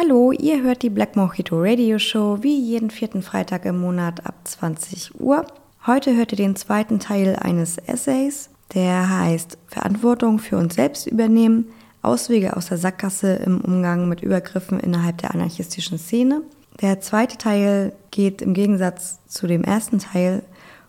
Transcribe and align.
Hallo, 0.00 0.32
ihr 0.32 0.62
hört 0.62 0.82
die 0.82 0.88
Black 0.88 1.14
Mojito 1.14 1.60
Radio 1.60 1.98
Show 1.98 2.38
wie 2.40 2.58
jeden 2.58 2.88
vierten 2.88 3.20
Freitag 3.20 3.66
im 3.66 3.80
Monat 3.80 4.24
ab 4.24 4.34
20 4.44 5.20
Uhr. 5.20 5.44
Heute 5.86 6.16
hört 6.16 6.32
ihr 6.32 6.38
den 6.38 6.56
zweiten 6.56 7.00
Teil 7.00 7.36
eines 7.36 7.76
Essays, 7.76 8.48
der 8.72 9.10
heißt 9.10 9.58
Verantwortung 9.66 10.38
für 10.38 10.56
uns 10.56 10.76
selbst 10.76 11.06
übernehmen, 11.06 11.66
Auswege 12.00 12.56
aus 12.56 12.66
der 12.66 12.78
Sackgasse 12.78 13.34
im 13.34 13.60
Umgang 13.60 14.08
mit 14.08 14.22
Übergriffen 14.22 14.80
innerhalb 14.80 15.18
der 15.18 15.34
anarchistischen 15.34 15.98
Szene. 15.98 16.40
Der 16.80 17.00
zweite 17.02 17.36
Teil 17.36 17.92
geht 18.10 18.40
im 18.40 18.54
Gegensatz 18.54 19.18
zu 19.26 19.46
dem 19.46 19.64
ersten 19.64 19.98
Teil 19.98 20.42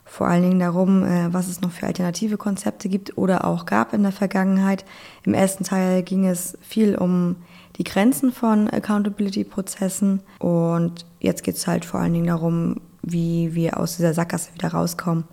vor 0.05 0.27
allen 0.27 0.43
Dingen 0.43 0.59
darum, 0.59 1.03
äh, 1.03 1.33
was 1.33 1.47
es 1.47 1.59
noch 1.59 1.71
für 1.71 1.87
alternative 1.87 2.37
Konzepte 2.37 2.87
gibt 2.87 3.17
oder 3.17 3.45
auch 3.45 3.65
gab 3.65 3.93
in 3.93 4.03
der 4.03 4.11
Vergangenheit. 4.13 4.85
Im 5.23 5.33
ersten 5.33 5.65
Teil 5.65 6.01
ging 6.01 6.27
es 6.27 6.57
viel 6.61 6.95
um 6.95 7.35
die 7.81 7.91
Grenzen 7.91 8.31
von 8.31 8.69
Accountability-Prozessen 8.69 10.21
und 10.37 11.03
jetzt 11.19 11.43
geht 11.43 11.55
es 11.55 11.65
halt 11.65 11.83
vor 11.83 11.99
allen 11.99 12.13
Dingen 12.13 12.27
darum, 12.27 12.79
wie 13.01 13.55
wir 13.55 13.79
aus 13.79 13.95
dieser 13.97 14.13
Sackgasse 14.13 14.53
wieder 14.53 14.67
rauskommen. 14.67 15.23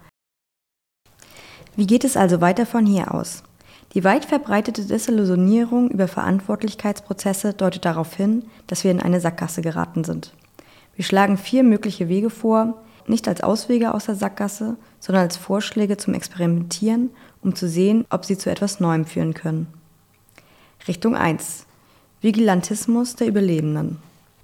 Wie 1.76 1.86
geht 1.86 2.04
es 2.04 2.16
also 2.16 2.40
weiter 2.40 2.64
von 2.64 2.86
hier 2.86 3.12
aus? 3.12 3.42
Die 3.92 4.02
weit 4.02 4.24
verbreitete 4.24 4.86
Desillusionierung 4.86 5.90
über 5.90 6.08
Verantwortlichkeitsprozesse 6.08 7.52
deutet 7.52 7.84
darauf 7.84 8.14
hin, 8.14 8.44
dass 8.66 8.82
wir 8.82 8.92
in 8.92 9.02
eine 9.02 9.20
Sackgasse 9.20 9.60
geraten 9.60 10.04
sind. 10.04 10.32
Wir 10.96 11.04
schlagen 11.04 11.36
vier 11.36 11.62
mögliche 11.62 12.08
Wege 12.08 12.30
vor, 12.30 12.82
nicht 13.06 13.28
als 13.28 13.42
Auswege 13.42 13.92
aus 13.92 14.06
der 14.06 14.14
Sackgasse, 14.14 14.78
sondern 15.00 15.24
als 15.24 15.36
Vorschläge 15.36 15.98
zum 15.98 16.14
Experimentieren, 16.14 17.10
um 17.42 17.54
zu 17.54 17.68
sehen, 17.68 18.06
ob 18.08 18.24
sie 18.24 18.38
zu 18.38 18.48
etwas 18.50 18.80
Neuem 18.80 19.04
führen 19.04 19.34
können. 19.34 19.66
Richtung 20.86 21.14
1. 21.14 21.66
Vigilantismus 22.20 23.14
der 23.14 23.28
Überlebenden. 23.28 23.98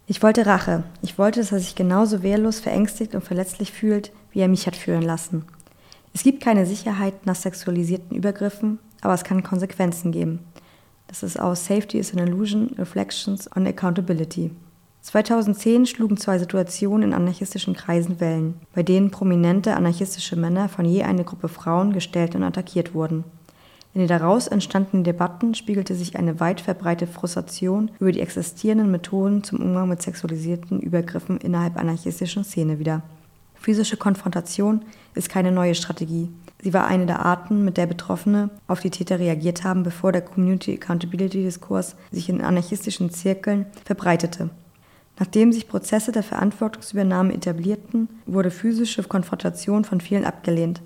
Ich 0.07 0.23
wollte 0.23 0.47
Rache. 0.47 0.85
Ich 1.03 1.19
wollte, 1.19 1.41
dass 1.41 1.51
er 1.51 1.59
sich 1.59 1.75
genauso 1.75 2.23
wehrlos, 2.23 2.61
verängstigt 2.61 3.17
und 3.17 3.25
verletzlich 3.25 3.73
fühlt, 3.73 4.13
wie 4.31 4.39
er 4.39 4.47
mich 4.47 4.69
hat 4.69 4.77
führen 4.77 5.03
lassen. 5.03 5.45
Es 6.13 6.23
gibt 6.23 6.41
keine 6.41 6.67
Sicherheit 6.67 7.27
nach 7.27 7.35
sexualisierten 7.35 8.17
Übergriffen, 8.17 8.79
aber 9.01 9.15
es 9.15 9.25
kann 9.25 9.43
Konsequenzen 9.43 10.13
geben. 10.13 10.39
Das 11.09 11.25
ist 11.25 11.41
aus 11.41 11.67
Safety 11.67 11.99
is 11.99 12.13
an 12.13 12.25
Illusion, 12.25 12.71
Reflections 12.79 13.51
on 13.57 13.67
Accountability. 13.67 14.53
2010 15.03 15.87
schlugen 15.87 16.17
zwei 16.17 16.39
Situationen 16.39 17.09
in 17.09 17.13
anarchistischen 17.13 17.75
Kreisen 17.75 18.21
Wellen, 18.21 18.55
bei 18.73 18.85
denen 18.85 19.11
prominente 19.11 19.75
anarchistische 19.75 20.37
Männer 20.37 20.69
von 20.69 20.85
je 20.85 21.03
eine 21.03 21.25
Gruppe 21.25 21.49
Frauen 21.49 21.93
gestellt 21.93 22.37
und 22.37 22.45
attackiert 22.45 22.95
wurden. 22.95 23.25
In 23.95 24.01
den 24.01 24.09
daraus 24.09 24.49
entstandenen 24.49 25.05
Debatten 25.05 25.55
spiegelte 25.55 25.95
sich 25.95 26.17
eine 26.17 26.41
weit 26.41 26.61
verbreitete 26.61 27.11
Frustration 27.11 27.93
über 28.01 28.11
die 28.11 28.21
existierenden 28.21 28.91
Methoden 28.91 29.45
zum 29.45 29.61
Umgang 29.61 29.89
mit 29.89 30.03
sexualisierten 30.03 30.81
Übergriffen 30.81 31.39
innerhalb 31.39 31.77
anarchistischen 31.77 32.43
Szene 32.43 32.81
wider. 32.81 33.03
Physische 33.55 33.97
Konfrontation 33.97 34.83
ist 35.15 35.29
keine 35.29 35.53
neue 35.53 35.77
Strategie. 35.77 36.29
Sie 36.61 36.75
war 36.75 36.89
eine 36.89 37.07
der 37.07 37.25
Arten, 37.25 37.65
mit 37.65 37.77
der 37.77 37.87
Betroffene 37.87 38.51
auf 38.67 38.81
die 38.81 38.91
Täter 38.91 39.21
reagiert 39.21 39.63
haben, 39.63 39.85
bevor 39.85 40.11
der 40.11 40.23
Community 40.23 40.75
Accountability 40.75 41.45
Diskurs 41.45 41.95
sich 42.11 42.29
in 42.29 42.43
anarchistischen 42.43 43.11
Zirkeln 43.11 43.67
verbreitete. 43.85 44.51
Nachdem 45.21 45.53
sich 45.53 45.69
Prozesse 45.69 46.11
der 46.11 46.25
Verantwortungsübernahme 46.25 47.33
etablierten, 47.33 48.09
wurde 48.27 48.51
physische 48.51 49.05
Konfrontation 49.05 49.85
von 49.85 50.01
vielen 50.01 50.25
abgelehnt. 50.25 50.83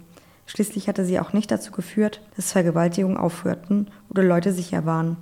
Schließlich 0.48 0.88
hatte 0.88 1.04
sie 1.04 1.20
auch 1.20 1.34
nicht 1.34 1.50
dazu 1.50 1.70
geführt, 1.70 2.22
dass 2.34 2.52
Vergewaltigungen 2.52 3.18
aufhörten 3.18 3.90
oder 4.08 4.22
Leute 4.22 4.54
sicher 4.54 4.86
waren. 4.86 5.18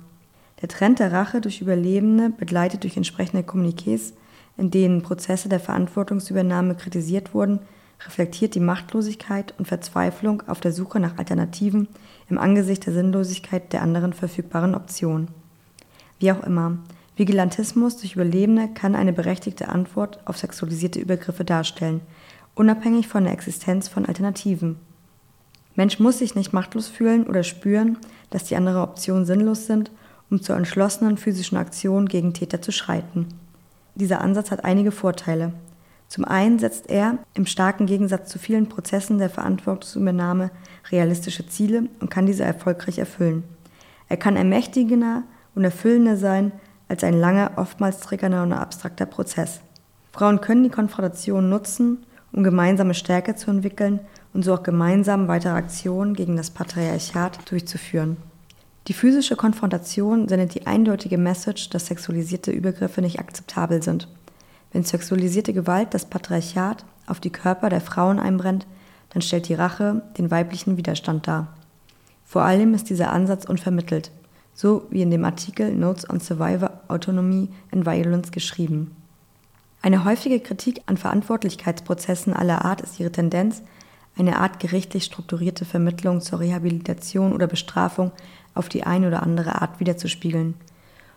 Der 0.61 0.69
Trend 0.69 0.99
der 0.99 1.11
Rache 1.11 1.41
durch 1.41 1.59
Überlebende, 1.59 2.29
begleitet 2.29 2.83
durch 2.83 2.95
entsprechende 2.95 3.43
Kommuniqués, 3.43 4.13
in 4.55 4.71
denen 4.71 5.03
Prozesse 5.03 5.49
der 5.49 5.59
Verantwortungsübernahme 5.59 6.75
kritisiert 6.75 7.33
wurden, 7.33 7.59
reflektiert 8.05 8.55
die 8.55 8.61
Machtlosigkeit 8.61 9.53
und 9.57 9.67
Verzweiflung 9.67 10.43
auf 10.47 10.61
der 10.61 10.71
Suche 10.71 11.01
nach 11.01 11.17
Alternativen 11.17 11.89
im 12.29 12.37
Angesicht 12.37 12.85
der 12.85 12.93
Sinnlosigkeit 12.93 13.73
der 13.73 13.81
anderen 13.81 14.13
verfügbaren 14.13 14.75
Optionen. 14.75 15.27
Wie 16.19 16.31
auch 16.31 16.43
immer, 16.43 16.77
Vigilantismus 17.17 17.97
durch 17.97 18.13
Überlebende 18.13 18.69
kann 18.69 18.95
eine 18.95 19.11
berechtigte 19.11 19.67
Antwort 19.67 20.21
auf 20.23 20.37
sexualisierte 20.37 20.99
Übergriffe 20.99 21.43
darstellen, 21.43 21.99
unabhängig 22.55 23.09
von 23.09 23.25
der 23.25 23.33
Existenz 23.33 23.89
von 23.89 24.05
Alternativen. 24.05 24.86
Mensch 25.77 25.99
muss 25.99 26.17
sich 26.17 26.35
nicht 26.35 26.53
machtlos 26.53 26.87
fühlen 26.87 27.27
oder 27.27 27.43
spüren, 27.43 27.99
dass 28.31 28.43
die 28.43 28.55
anderen 28.55 28.81
Optionen 28.81 29.25
sinnlos 29.25 29.67
sind, 29.67 29.91
um 30.29 30.41
zur 30.41 30.57
entschlossenen 30.57 31.17
physischen 31.17 31.57
Aktion 31.57 32.07
gegen 32.07 32.33
Täter 32.33 32.61
zu 32.61 32.71
schreiten. 32.71 33.27
Dieser 33.95 34.21
Ansatz 34.21 34.49
hat 34.51 34.65
einige 34.65 34.91
Vorteile. 34.91 35.53
Zum 36.07 36.25
einen 36.25 36.57
setzt 36.57 36.89
er, 36.89 37.19
im 37.35 37.45
starken 37.45 37.85
Gegensatz 37.85 38.29
zu 38.29 38.39
vielen 38.39 38.69
Prozessen 38.69 39.19
der 39.19 39.29
Verantwortungsübernahme, 39.29 40.49
realistische 40.91 41.47
Ziele 41.47 41.83
und 41.99 42.09
kann 42.09 42.25
diese 42.25 42.43
erfolgreich 42.43 42.97
erfüllen. 42.97 43.43
Er 44.09 44.17
kann 44.17 44.35
ermächtigender 44.35 45.23
und 45.53 45.63
erfüllender 45.63 46.17
sein 46.17 46.53
als 46.87 47.03
ein 47.03 47.19
langer, 47.19 47.51
oftmals 47.57 47.99
triggernder 47.99 48.41
und 48.41 48.53
abstrakter 48.53 49.05
Prozess. 49.05 49.59
Frauen 50.11 50.41
können 50.41 50.63
die 50.63 50.69
Konfrontation 50.69 51.49
nutzen, 51.49 52.03
um 52.31 52.43
gemeinsame 52.43 52.95
Stärke 52.95 53.35
zu 53.35 53.51
entwickeln 53.51 53.99
und 54.37 54.43
so 54.43 54.53
auch 54.53 54.63
gemeinsam 54.63 55.27
weitere 55.27 55.53
Aktionen 55.53 56.13
gegen 56.13 56.37
das 56.37 56.51
Patriarchat 56.51 57.51
durchzuführen. 57.51 58.15
Die 58.87 58.93
physische 58.93 59.35
Konfrontation 59.35 60.29
sendet 60.29 60.55
die 60.55 60.65
eindeutige 60.65 61.17
Message, 61.17 61.69
dass 61.71 61.87
sexualisierte 61.87 62.51
Übergriffe 62.51 63.01
nicht 63.01 63.19
akzeptabel 63.19 63.83
sind. 63.83 64.07
Wenn 64.71 64.83
sexualisierte 64.83 65.51
Gewalt 65.51 65.93
das 65.93 66.05
Patriarchat 66.05 66.85
auf 67.05 67.19
die 67.19 67.31
Körper 67.31 67.69
der 67.69 67.81
Frauen 67.81 68.19
einbrennt, 68.19 68.65
dann 69.09 69.21
stellt 69.21 69.49
die 69.49 69.55
Rache 69.55 70.03
den 70.17 70.31
weiblichen 70.31 70.77
Widerstand 70.77 71.27
dar. 71.27 71.57
Vor 72.23 72.43
allem 72.43 72.73
ist 72.73 72.89
dieser 72.89 73.11
Ansatz 73.11 73.43
unvermittelt 73.43 74.11
so 74.57 74.87
wie 74.89 75.03
in 75.03 75.11
dem 75.11 75.23
Artikel 75.23 75.75
Notes 75.75 76.09
on 76.09 76.19
Survivor 76.19 76.81
Autonomy 76.87 77.49
and 77.71 77.85
Violence 77.85 78.31
geschrieben. 78.31 78.95
Eine 79.83 80.03
häufige 80.03 80.39
Kritik 80.39 80.81
an 80.87 80.97
Verantwortlichkeitsprozessen 80.97 82.33
aller 82.33 82.65
Art 82.65 82.81
ist 82.81 82.99
ihre 82.99 83.11
Tendenz, 83.11 83.61
eine 84.17 84.39
Art 84.39 84.59
gerichtlich 84.59 85.05
strukturierte 85.05 85.65
Vermittlung 85.65 86.21
zur 86.21 86.39
Rehabilitation 86.39 87.33
oder 87.33 87.47
Bestrafung 87.47 88.11
auf 88.53 88.69
die 88.69 88.83
eine 88.83 89.07
oder 89.07 89.23
andere 89.23 89.61
Art 89.61 89.79
wiederzuspiegeln. 89.79 90.55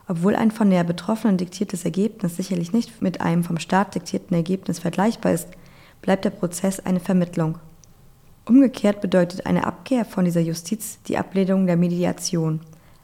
Obwohl 0.09 0.34
ein 0.34 0.50
von 0.50 0.71
der 0.71 0.84
Betroffenen 0.84 1.37
diktiertes 1.37 1.84
Ergebnis 1.84 2.37
sicherlich 2.37 2.72
nicht 2.72 3.00
mit 3.00 3.21
einem 3.21 3.44
vom 3.44 3.59
Staat 3.59 3.94
diktierten 3.94 4.37
Ergebnis 4.37 4.78
vergleichbar 4.78 5.33
ist, 5.33 5.49
bleibt 6.03 6.25
der 6.25 6.31
Prozess 6.31 6.81
eine 6.81 7.00
Vermittlung. 7.00 7.59
Umgekehrt 8.47 9.00
bedeutet 9.00 9.47
eine 9.47 9.67
Abkehr 9.67 10.05
von 10.05 10.25
dieser 10.25 10.41
Justiz 10.41 10.99
die 11.06 11.19
Ablehnung 11.19 11.67
der 11.67 11.77
Mediation 11.77 12.61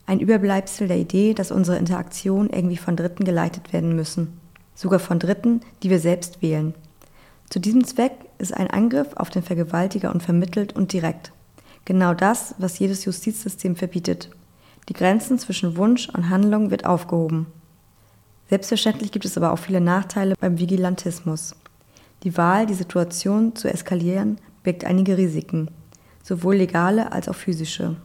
ein 0.06 0.20
Überbleibsel 0.20 0.86
der 0.86 0.98
Idee, 0.98 1.34
dass 1.34 1.50
unsere 1.50 1.78
Interaktionen 1.78 2.50
irgendwie 2.50 2.76
von 2.76 2.96
Dritten 2.96 3.24
geleitet 3.24 3.72
werden 3.72 3.94
müssen. 3.96 4.38
Sogar 4.74 5.00
von 5.00 5.18
Dritten, 5.18 5.60
die 5.82 5.90
wir 5.90 5.98
selbst 5.98 6.42
wählen. 6.42 6.74
Zu 7.50 7.58
diesem 7.58 7.84
Zweck 7.84 8.12
ist 8.38 8.54
ein 8.54 8.70
Angriff 8.70 9.08
auf 9.16 9.30
den 9.30 9.42
Vergewaltiger 9.42 10.14
unvermittelt 10.14 10.74
und 10.74 10.92
direkt. 10.92 11.32
Genau 11.84 12.14
das, 12.14 12.54
was 12.58 12.78
jedes 12.78 13.04
Justizsystem 13.04 13.76
verbietet. 13.76 14.30
Die 14.88 14.92
Grenzen 14.92 15.38
zwischen 15.38 15.76
Wunsch 15.76 16.08
und 16.08 16.30
Handlung 16.30 16.70
wird 16.70 16.84
aufgehoben. 16.84 17.46
Selbstverständlich 18.48 19.10
gibt 19.10 19.24
es 19.24 19.36
aber 19.36 19.52
auch 19.52 19.58
viele 19.58 19.80
Nachteile 19.80 20.34
beim 20.38 20.58
Vigilantismus. 20.58 21.56
Die 22.22 22.36
Wahl, 22.36 22.66
die 22.66 22.74
Situation 22.74 23.56
zu 23.56 23.68
eskalieren, 23.68 24.38
birgt 24.62 24.84
einige 24.84 25.16
Risiken, 25.16 25.70
sowohl 26.22 26.56
legale 26.56 27.12
als 27.12 27.28
auch 27.28 27.34
physische. 27.34 27.96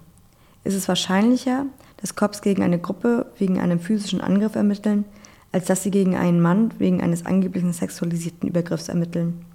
Ist 0.64 0.76
es 0.76 0.88
wahrscheinlicher, 0.88 1.66
dass 1.98 2.16
Cops 2.16 2.42
gegen 2.42 2.64
eine 2.64 2.80
Gruppe 2.80 3.28
wegen 3.38 3.60
einem 3.60 3.80
physischen 3.80 4.22
Angriff 4.22 4.56
ermitteln, 4.56 5.06
als 5.52 5.66
dass 5.66 5.84
sie 5.84 5.92
gegen 5.92 6.16
einen 6.16 6.42
Mann 6.42 6.74
wegen 6.78 7.02
eines 7.02 7.26
angeblichen 7.26 7.74
sexualisierten 7.74 8.48
Übergriffs 8.48 8.90
ermitteln. 8.90 9.46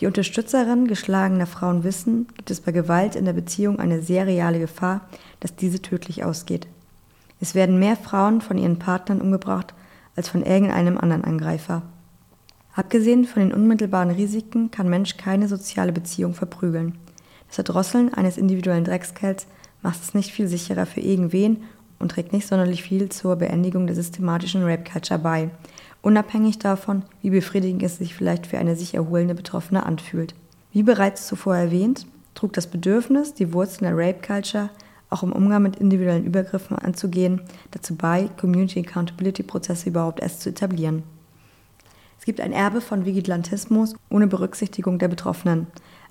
Wie 0.00 0.06
Unterstützerinnen 0.06 0.88
geschlagener 0.88 1.46
Frauen 1.46 1.84
wissen, 1.84 2.26
gibt 2.34 2.50
es 2.50 2.62
bei 2.62 2.72
Gewalt 2.72 3.16
in 3.16 3.26
der 3.26 3.34
Beziehung 3.34 3.78
eine 3.78 4.00
sehr 4.00 4.26
reale 4.26 4.58
Gefahr, 4.58 5.02
dass 5.40 5.56
diese 5.56 5.82
tödlich 5.82 6.24
ausgeht. 6.24 6.66
Es 7.38 7.54
werden 7.54 7.78
mehr 7.78 7.96
Frauen 7.96 8.40
von 8.40 8.56
ihren 8.56 8.78
Partnern 8.78 9.20
umgebracht 9.20 9.74
als 10.16 10.30
von 10.30 10.42
irgendeinem 10.42 10.96
anderen 10.96 11.24
Angreifer. 11.24 11.82
Abgesehen 12.74 13.26
von 13.26 13.42
den 13.42 13.52
unmittelbaren 13.52 14.10
Risiken 14.10 14.70
kann 14.70 14.88
Mensch 14.88 15.18
keine 15.18 15.48
soziale 15.48 15.92
Beziehung 15.92 16.32
verprügeln. 16.32 16.96
Das 17.48 17.58
Erdrosseln 17.58 18.14
eines 18.14 18.38
individuellen 18.38 18.84
Dreckskells 18.84 19.46
macht 19.82 20.02
es 20.02 20.14
nicht 20.14 20.32
viel 20.32 20.48
sicherer 20.48 20.86
für 20.86 21.00
irgendwen 21.00 21.64
und 21.98 22.12
trägt 22.12 22.32
nicht 22.32 22.46
sonderlich 22.46 22.82
viel 22.82 23.10
zur 23.10 23.36
Beendigung 23.36 23.86
der 23.86 23.96
systematischen 23.96 24.62
Rape 24.64 24.90
Culture 24.90 25.20
bei, 25.20 25.50
unabhängig 26.02 26.58
davon, 26.58 27.02
wie 27.22 27.30
befriedigend 27.30 27.82
es 27.82 27.98
sich 27.98 28.14
vielleicht 28.14 28.46
für 28.46 28.58
eine 28.58 28.76
sich 28.76 28.94
erholende 28.94 29.34
Betroffene 29.34 29.84
anfühlt. 29.84 30.34
Wie 30.72 30.82
bereits 30.82 31.26
zuvor 31.26 31.56
erwähnt, 31.56 32.06
trug 32.34 32.52
das 32.52 32.66
Bedürfnis, 32.66 33.34
die 33.34 33.52
Wurzeln 33.52 33.84
der 33.84 33.96
Rape 33.96 34.20
Culture 34.26 34.70
auch 35.10 35.24
im 35.24 35.32
Umgang 35.32 35.62
mit 35.62 35.76
individuellen 35.76 36.24
Übergriffen 36.24 36.78
anzugehen, 36.78 37.42
dazu 37.72 37.96
bei, 37.96 38.30
Community 38.40 38.78
Accountability 38.80 39.42
Prozesse 39.42 39.88
überhaupt 39.88 40.20
erst 40.20 40.40
zu 40.40 40.50
etablieren. 40.50 41.02
Es 42.18 42.24
gibt 42.24 42.40
ein 42.40 42.52
Erbe 42.52 42.80
von 42.80 43.04
Vigilantismus 43.04 43.96
ohne 44.08 44.28
Berücksichtigung 44.28 44.98
der 44.98 45.08
Betroffenen, 45.08 45.66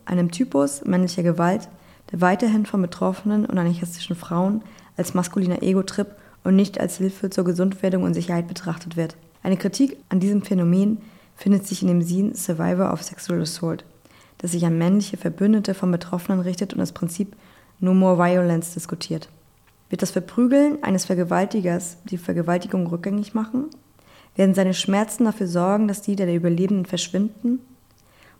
einem 0.06 0.32
Typus 0.32 0.84
männlicher 0.84 1.24
Gewalt, 1.24 1.70
der 2.12 2.20
weiterhin 2.20 2.66
von 2.66 2.82
betroffenen 2.82 3.46
und 3.46 3.58
anarchistischen 3.58 4.16
Frauen 4.16 4.64
als 4.98 5.14
maskuliner 5.14 5.62
Ego-Trip 5.64 6.08
und 6.44 6.56
nicht 6.56 6.80
als 6.80 6.98
Hilfe 6.98 7.30
zur 7.30 7.46
Gesundwerdung 7.46 8.04
und 8.04 8.16
Sicherheit 8.16 8.48
betrachtet 8.48 8.98
wird. 8.98 9.16
Eine 9.44 9.58
Kritik 9.58 9.98
an 10.10 10.20
diesem 10.20 10.42
Phänomen 10.42 11.00
findet 11.36 11.66
sich 11.66 11.82
in 11.82 11.88
dem 11.88 12.02
Scene 12.02 12.36
Survivor 12.36 12.92
of 12.92 13.04
Sexual 13.04 13.42
Assault, 13.42 13.86
das 14.40 14.52
sich 14.52 14.66
an 14.66 14.78
männliche 14.78 15.18
Verbündete 15.18 15.74
von 15.74 15.92
Betroffenen 15.92 16.42
richtet 16.42 16.74
und 16.74 16.80
das 16.80 16.92
Prinzip 16.92 17.36
No 17.80 17.94
More 17.94 18.18
Violence 18.18 18.74
diskutiert. 18.74 19.30
Wird 19.90 20.02
das 20.02 20.12
Verprügeln 20.12 20.84
eines 20.84 21.06
Vergewaltigers 21.06 21.98
die 22.06 22.18
Vergewaltigung 22.18 22.88
rückgängig 22.88 23.34
machen? 23.34 23.66
Werden 24.36 24.54
seine 24.54 24.74
Schmerzen 24.74 25.26
dafür 25.26 25.48
sorgen, 25.48 25.88
dass 25.88 26.02
die 26.02 26.16
der 26.16 26.34
Überlebenden 26.34 26.86
verschwinden? 26.86 27.60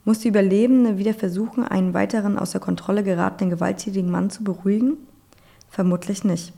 Muss 0.06 0.19
die 0.19 0.28
Überlebende 0.28 0.98
wieder 0.98 1.13
versuchen, 1.13 1.63
einen 1.63 1.94
weiteren 1.94 2.38
außer 2.38 2.60
Kontrolle 2.60 3.04
geratenen 3.04 3.50
gewalttätigen 3.50 4.12
Mann 4.12 4.30
zu 4.30 4.44
beruhigen? 4.44 4.98
Vermutlich 5.69 6.24
nicht. 6.24 6.54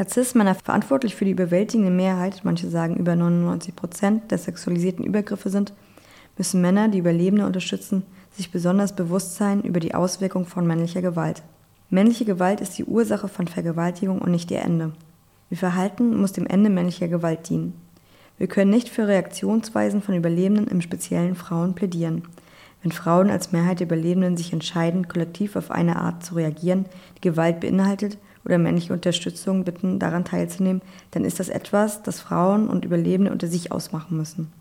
Da 0.00 0.08
Cis-Männer 0.08 0.54
verantwortlich 0.54 1.14
für 1.14 1.26
die 1.26 1.32
überwältigende 1.32 1.90
Mehrheit, 1.90 2.40
manche 2.42 2.70
sagen 2.70 2.96
über 2.96 3.14
99 3.16 3.76
Prozent 3.76 4.30
der 4.30 4.38
sexualisierten 4.38 5.04
Übergriffe 5.04 5.50
sind, 5.50 5.74
müssen 6.38 6.62
Männer, 6.62 6.88
die 6.88 7.00
Überlebende 7.00 7.44
unterstützen, 7.44 8.04
sich 8.30 8.50
besonders 8.50 8.96
bewusst 8.96 9.34
sein 9.34 9.60
über 9.60 9.78
die 9.78 9.94
Auswirkung 9.94 10.46
von 10.46 10.66
männlicher 10.66 11.02
Gewalt. 11.02 11.42
Männliche 11.90 12.24
Gewalt 12.24 12.62
ist 12.62 12.78
die 12.78 12.86
Ursache 12.86 13.28
von 13.28 13.46
Vergewaltigung 13.46 14.22
und 14.22 14.30
nicht 14.30 14.50
ihr 14.50 14.62
Ende. 14.62 14.92
Ihr 15.50 15.58
Verhalten 15.58 16.18
muss 16.18 16.32
dem 16.32 16.46
Ende 16.46 16.70
männlicher 16.70 17.08
Gewalt 17.08 17.50
dienen. 17.50 17.74
Wir 18.38 18.46
können 18.46 18.70
nicht 18.70 18.88
für 18.88 19.06
Reaktionsweisen 19.06 20.00
von 20.00 20.14
Überlebenden, 20.14 20.66
im 20.66 20.80
speziellen 20.80 21.34
Frauen, 21.34 21.74
plädieren. 21.74 22.22
Wenn 22.82 22.92
Frauen 22.92 23.28
als 23.28 23.52
Mehrheit 23.52 23.80
der 23.80 23.86
Überlebenden 23.86 24.38
sich 24.38 24.54
entscheiden, 24.54 25.08
kollektiv 25.08 25.56
auf 25.56 25.70
eine 25.70 25.96
Art 25.96 26.24
zu 26.24 26.36
reagieren, 26.36 26.86
die 27.18 27.28
Gewalt 27.28 27.60
beinhaltet, 27.60 28.16
oder 28.50 28.58
männliche 28.58 28.92
Unterstützung 28.92 29.62
bitten, 29.62 30.00
daran 30.00 30.24
teilzunehmen, 30.24 30.82
dann 31.12 31.24
ist 31.24 31.38
das 31.38 31.48
etwas, 31.48 32.02
das 32.02 32.18
Frauen 32.18 32.68
und 32.68 32.84
Überlebende 32.84 33.30
unter 33.30 33.46
sich 33.46 33.70
ausmachen 33.70 34.16
müssen. 34.16 34.52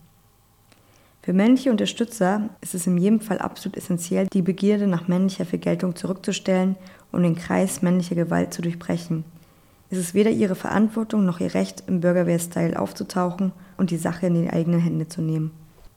Für 1.23 1.33
männliche 1.33 1.71
Unterstützer 1.71 2.49
ist 2.61 2.75
es 2.75 2.85
in 2.87 2.97
jedem 2.97 3.19
Fall 3.19 3.39
absolut 3.39 3.75
essentiell, 3.75 4.27
die 4.27 4.43
Begierde 4.43 4.85
nach 4.85 5.07
männlicher 5.07 5.45
Vergeltung 5.45 5.95
zurückzustellen 5.95 6.75
und 7.11 7.23
den 7.23 7.35
Kreis 7.35 7.81
männlicher 7.81 8.15
Gewalt 8.15 8.53
zu 8.53 8.61
durchbrechen. 8.61 9.25
Es 9.89 9.97
ist 9.97 10.13
weder 10.13 10.29
ihre 10.29 10.55
Verantwortung 10.55 11.25
noch 11.25 11.39
ihr 11.39 11.55
Recht, 11.55 11.83
im 11.87 11.99
Bürgerwehr-Style 11.99 12.79
aufzutauchen 12.79 13.51
und 13.77 13.89
die 13.89 13.97
Sache 13.97 14.27
in 14.27 14.35
die 14.35 14.49
eigenen 14.49 14.81
Hände 14.81 15.07
zu 15.07 15.21
nehmen. 15.21 15.51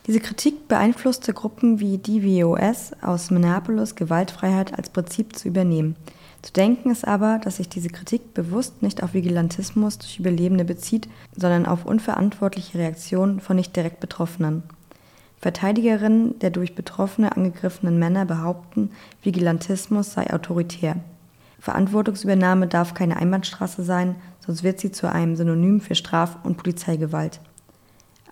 Diese 0.07 0.19
Kritik 0.19 0.67
beeinflusste 0.67 1.35
Gruppen 1.35 1.79
wie 1.79 1.99
DVOS 1.99 2.93
aus 3.03 3.31
Minneapolis, 3.31 3.95
Gewaltfreiheit 3.95 4.77
als 4.77 4.89
Prinzip 4.89 5.37
zu 5.37 5.47
übernehmen. 5.47 5.95
Zu 6.43 6.53
denken 6.53 6.91
ist 6.91 7.07
aber, 7.07 7.39
dass 7.39 7.57
sich 7.57 7.69
diese 7.69 7.89
Kritik 7.89 8.35
bewusst 8.35 8.83
nicht 8.83 9.03
auf 9.03 9.15
Vigilantismus 9.15 9.99
durch 9.99 10.19
Überlebende 10.19 10.65
bezieht, 10.65 11.09
sondern 11.37 11.67
auf 11.67 11.87
unverantwortliche 11.87 12.79
Reaktionen 12.79 13.41
von 13.41 13.57
nicht 13.57 13.77
direkt 13.77 14.01
Betroffenen. 14.01 14.65
Verteidigerinnen 15.41 16.39
der 16.41 16.51
durch 16.51 16.75
Betroffene 16.75 17.35
angegriffenen 17.37 17.99
Männer 17.99 18.25
behaupten, 18.25 18.91
Vigilantismus 19.23 20.13
sei 20.13 20.33
autoritär. 20.33 20.97
Verantwortungsübernahme 21.61 22.67
darf 22.67 22.93
keine 22.95 23.17
Einbahnstraße 23.17 23.85
sein, 23.85 24.17
sonst 24.45 24.65
wird 24.65 24.81
sie 24.81 24.91
zu 24.91 25.11
einem 25.11 25.37
Synonym 25.37 25.81
für 25.81 25.95
Straf- 25.95 26.39
und 26.43 26.57
Polizeigewalt. 26.57 27.41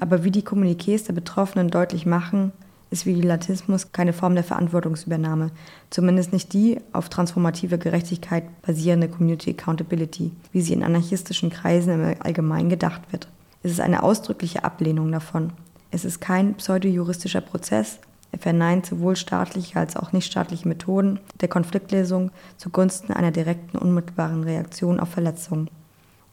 Aber 0.01 0.25
wie 0.25 0.33
die 0.33 0.43
Kommuniqués 0.43 1.07
der 1.07 1.13
Betroffenen 1.13 1.69
deutlich 1.69 2.07
machen, 2.07 2.53
ist 2.91 3.07
Vigilantismus 3.07 3.93
keine 3.93 4.13
Form 4.13 4.35
der 4.35 4.45
Verantwortungsübernahme, 4.45 5.53
zumindest 5.91 6.33
nicht 6.33 6.53
die 6.53 6.81
auf 6.93 7.09
transformative 7.09 7.79
Gerechtigkeit 7.79 8.45
basierende 8.63 9.09
Community 9.09 9.51
Accountability, 9.51 10.33
wie 10.53 10.61
sie 10.61 10.73
in 10.73 10.83
anarchistischen 10.83 11.51
Kreisen 11.51 11.93
im 11.93 12.17
Allgemeinen 12.21 12.69
gedacht 12.69 13.03
wird. 13.13 13.29
Es 13.63 13.71
ist 13.71 13.81
eine 13.81 14.03
ausdrückliche 14.03 14.65
Ablehnung 14.65 15.13
davon. 15.13 15.53
Es 15.91 16.05
ist 16.05 16.21
kein 16.21 16.55
pseudojuristischer 16.55 17.41
Prozess. 17.41 17.99
Er 18.33 18.39
verneint 18.39 18.87
sowohl 18.87 19.17
staatliche 19.17 19.79
als 19.79 19.97
auch 19.97 20.13
nichtstaatliche 20.13 20.69
Methoden 20.69 21.21
der 21.41 21.49
Konfliktlösung 21.49 22.31
zugunsten 22.57 23.13
einer 23.13 23.33
direkten, 23.33 23.77
unmittelbaren 23.77 24.45
Reaktion 24.45 25.01
auf 25.01 25.11
Verletzungen. 25.11 25.69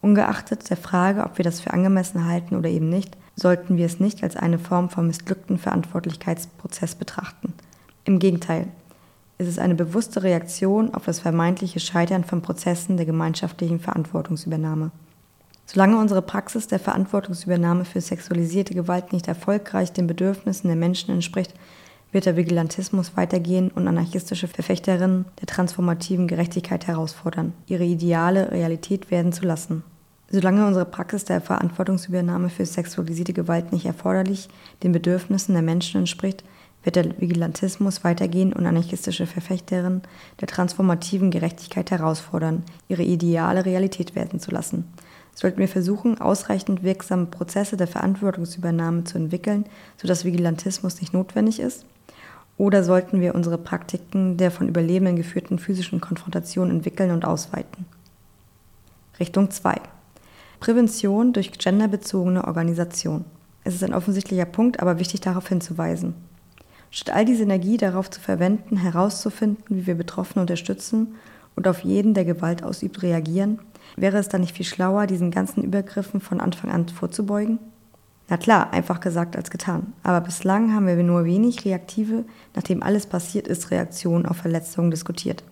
Ungeachtet 0.02 0.70
der 0.70 0.78
Frage, 0.78 1.24
ob 1.24 1.38
wir 1.38 1.44
das 1.44 1.60
für 1.60 1.74
angemessen 1.74 2.26
halten 2.26 2.56
oder 2.56 2.70
eben 2.70 2.88
nicht, 2.88 3.18
sollten 3.38 3.78
wir 3.78 3.86
es 3.86 4.02
nicht 4.02 4.24
als 4.24 4.36
eine 4.36 4.60
Form 4.60 4.90
von 4.90 5.08
missglückten 5.08 5.58
Verantwortlichkeitsprozess 5.58 6.96
betrachten. 6.96 7.54
Im 8.04 8.20
Gegenteil, 8.20 8.68
es 9.38 9.48
ist 9.48 9.60
eine 9.60 9.76
bewusste 9.76 10.24
Reaktion 10.24 10.94
auf 10.96 11.06
das 11.06 11.20
vermeintliche 11.20 11.80
Scheitern 11.80 12.24
von 12.24 12.42
Prozessen 12.42 12.98
der 12.98 13.06
gemeinschaftlichen 13.06 13.80
Verantwortungsübernahme. 13.80 14.92
Solange 15.68 16.00
unsere 16.00 16.22
Praxis 16.22 16.68
der 16.68 16.80
Verantwortungsübernahme 16.80 17.86
für 17.86 18.02
sexualisierte 18.02 18.74
Gewalt 18.74 19.14
nicht 19.14 19.28
erfolgreich 19.28 19.94
den 19.94 20.08
Bedürfnissen 20.08 20.70
der 20.70 20.78
Menschen 20.78 21.12
entspricht, 21.12 21.54
wird 22.12 22.26
der 22.26 22.38
Vigilantismus 22.38 23.16
weitergehen 23.18 23.70
und 23.70 23.88
anarchistische 23.88 24.48
Verfechterinnen 24.48 25.26
der 25.40 25.48
transformativen 25.48 26.28
Gerechtigkeit 26.28 26.88
herausfordern, 26.88 27.54
ihre 27.68 27.84
Ideale 27.84 28.52
Realität 28.52 29.12
werden 29.12 29.34
zu 29.34 29.46
lassen. 29.46 29.84
Solange 30.30 30.66
unsere 30.68 30.86
Praxis 30.86 31.26
der 31.26 31.40
Verantwortungsübernahme 31.42 32.50
für 32.50 32.66
sexualisierte 32.66 33.34
Gewalt 33.34 33.72
nicht 33.72 33.86
erforderlich 33.86 34.50
den 34.84 34.92
Bedürfnissen 34.92 35.54
der 35.54 35.64
Menschen 35.64 36.00
entspricht, 36.00 36.44
wird 36.84 36.96
der 36.96 37.20
Vigilantismus 37.20 38.04
weitergehen 38.04 38.54
und 38.54 38.66
anarchistische 38.66 39.26
Verfechterinnen 39.26 40.02
der 40.42 40.48
transformativen 40.48 41.32
Gerechtigkeit 41.32 41.92
herausfordern, 41.92 42.64
ihre 42.88 43.04
Ideale 43.04 43.66
Realität 43.66 44.16
werden 44.16 44.40
zu 44.40 44.52
lassen 44.52 44.86
sollten 45.38 45.60
wir 45.60 45.68
versuchen, 45.68 46.20
ausreichend 46.20 46.82
wirksame 46.82 47.28
Prozesse 47.28 47.78
der 47.78 47.86
Verantwortungsübernahme 47.86 49.04
zu 49.04 49.20
entwickeln, 49.20 49.66
sodass 49.98 50.26
Vigilantismus 50.26 51.00
nicht 51.00 51.14
notwendig 51.14 51.60
ist? 51.60 51.86
Oder 52.58 52.84
sollten 52.84 53.22
wir 53.22 53.36
unsere 53.36 53.60
Praktiken 53.60 54.38
der 54.38 54.50
von 54.50 54.68
Überlebenden 54.68 55.16
geführten 55.16 55.60
physischen 55.60 56.02
Konfrontation 56.02 56.72
entwickeln 56.72 57.12
und 57.12 57.24
ausweiten? 57.24 57.86
Richtung 59.20 59.52
2. 59.52 59.76
Prävention 60.60 61.34
durch 61.34 61.52
genderbezogene 61.52 62.46
Organisation. 62.46 63.26
Es 63.64 63.76
ist 63.76 63.84
ein 63.84 63.94
offensichtlicher 63.94 64.46
Punkt, 64.46 64.80
aber 64.80 65.00
wichtig 65.00 65.22
darauf 65.22 65.48
hinzuweisen. 65.48 66.14
Statt 66.90 67.16
all 67.16 67.26
diese 67.26 67.44
Energie 67.44 67.78
darauf 67.78 68.10
zu 68.10 68.22
verwenden, 68.22 68.78
herauszufinden, 68.78 69.64
wie 69.68 69.88
wir 69.88 69.96
Betroffene 69.96 70.42
unterstützen 70.42 71.16
und 71.56 71.68
auf 71.68 71.84
jeden, 71.84 72.14
der 72.14 72.24
Gewalt 72.24 72.64
ausübt, 72.64 73.02
reagieren, 73.02 73.60
Wäre 73.96 74.18
es 74.18 74.30
dann 74.30 74.42
nicht 74.42 74.56
viel 74.56 74.66
schlauer, 74.66 75.08
diesen 75.08 75.32
ganzen 75.32 75.64
Übergriffen 75.64 76.20
von 76.20 76.40
Anfang 76.42 76.72
an 76.72 76.88
vorzubeugen? 76.90 77.60
Na 78.30 78.38
klar, 78.38 78.74
einfach 78.74 79.00
gesagt 79.00 79.38
als 79.38 79.50
getan. 79.50 79.94
Aber 80.04 80.22
bislang 80.22 80.74
haben 80.74 80.86
wir 80.86 80.96
nur 80.98 81.24
wenig 81.24 81.64
reaktive, 81.64 82.26
nachdem 82.56 82.84
alles 82.84 83.06
passiert 83.06 83.48
ist, 83.48 83.72
Reaktionen 83.72 84.26
auf 84.26 84.38
Verletzungen 84.38 84.92
diskutiert. 84.92 85.44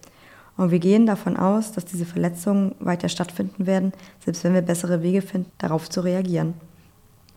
Und 0.57 0.71
wir 0.71 0.79
gehen 0.79 1.05
davon 1.05 1.35
aus, 1.37 1.71
dass 1.71 1.85
diese 1.85 2.05
Verletzungen 2.05 2.75
weiter 2.79 3.09
stattfinden 3.09 3.67
werden, 3.67 3.91
selbst 4.23 4.43
wenn 4.43 4.53
wir 4.53 4.61
bessere 4.61 5.01
Wege 5.01 5.21
finden, 5.21 5.51
darauf 5.57 5.89
zu 5.89 6.01
reagieren. 6.01 6.53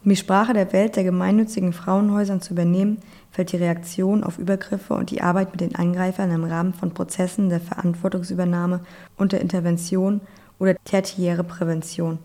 Um 0.04 0.10
die 0.10 0.16
Sprache 0.16 0.52
der 0.52 0.72
Welt 0.72 0.94
der 0.94 1.02
gemeinnützigen 1.02 1.72
Frauenhäusern 1.72 2.40
zu 2.40 2.52
übernehmen, 2.52 2.98
fällt 3.32 3.52
die 3.52 3.56
Reaktion 3.56 4.22
auf 4.22 4.38
Übergriffe 4.38 4.94
und 4.94 5.10
die 5.10 5.20
Arbeit 5.20 5.50
mit 5.50 5.60
den 5.60 5.74
Angreifern 5.74 6.30
im 6.30 6.44
Rahmen 6.44 6.72
von 6.72 6.94
Prozessen 6.94 7.48
der 7.48 7.60
Verantwortungsübernahme 7.60 8.80
und 9.16 9.32
der 9.32 9.40
Intervention 9.40 10.20
oder 10.60 10.76
tertiäre 10.84 11.42
Prävention. 11.42 12.18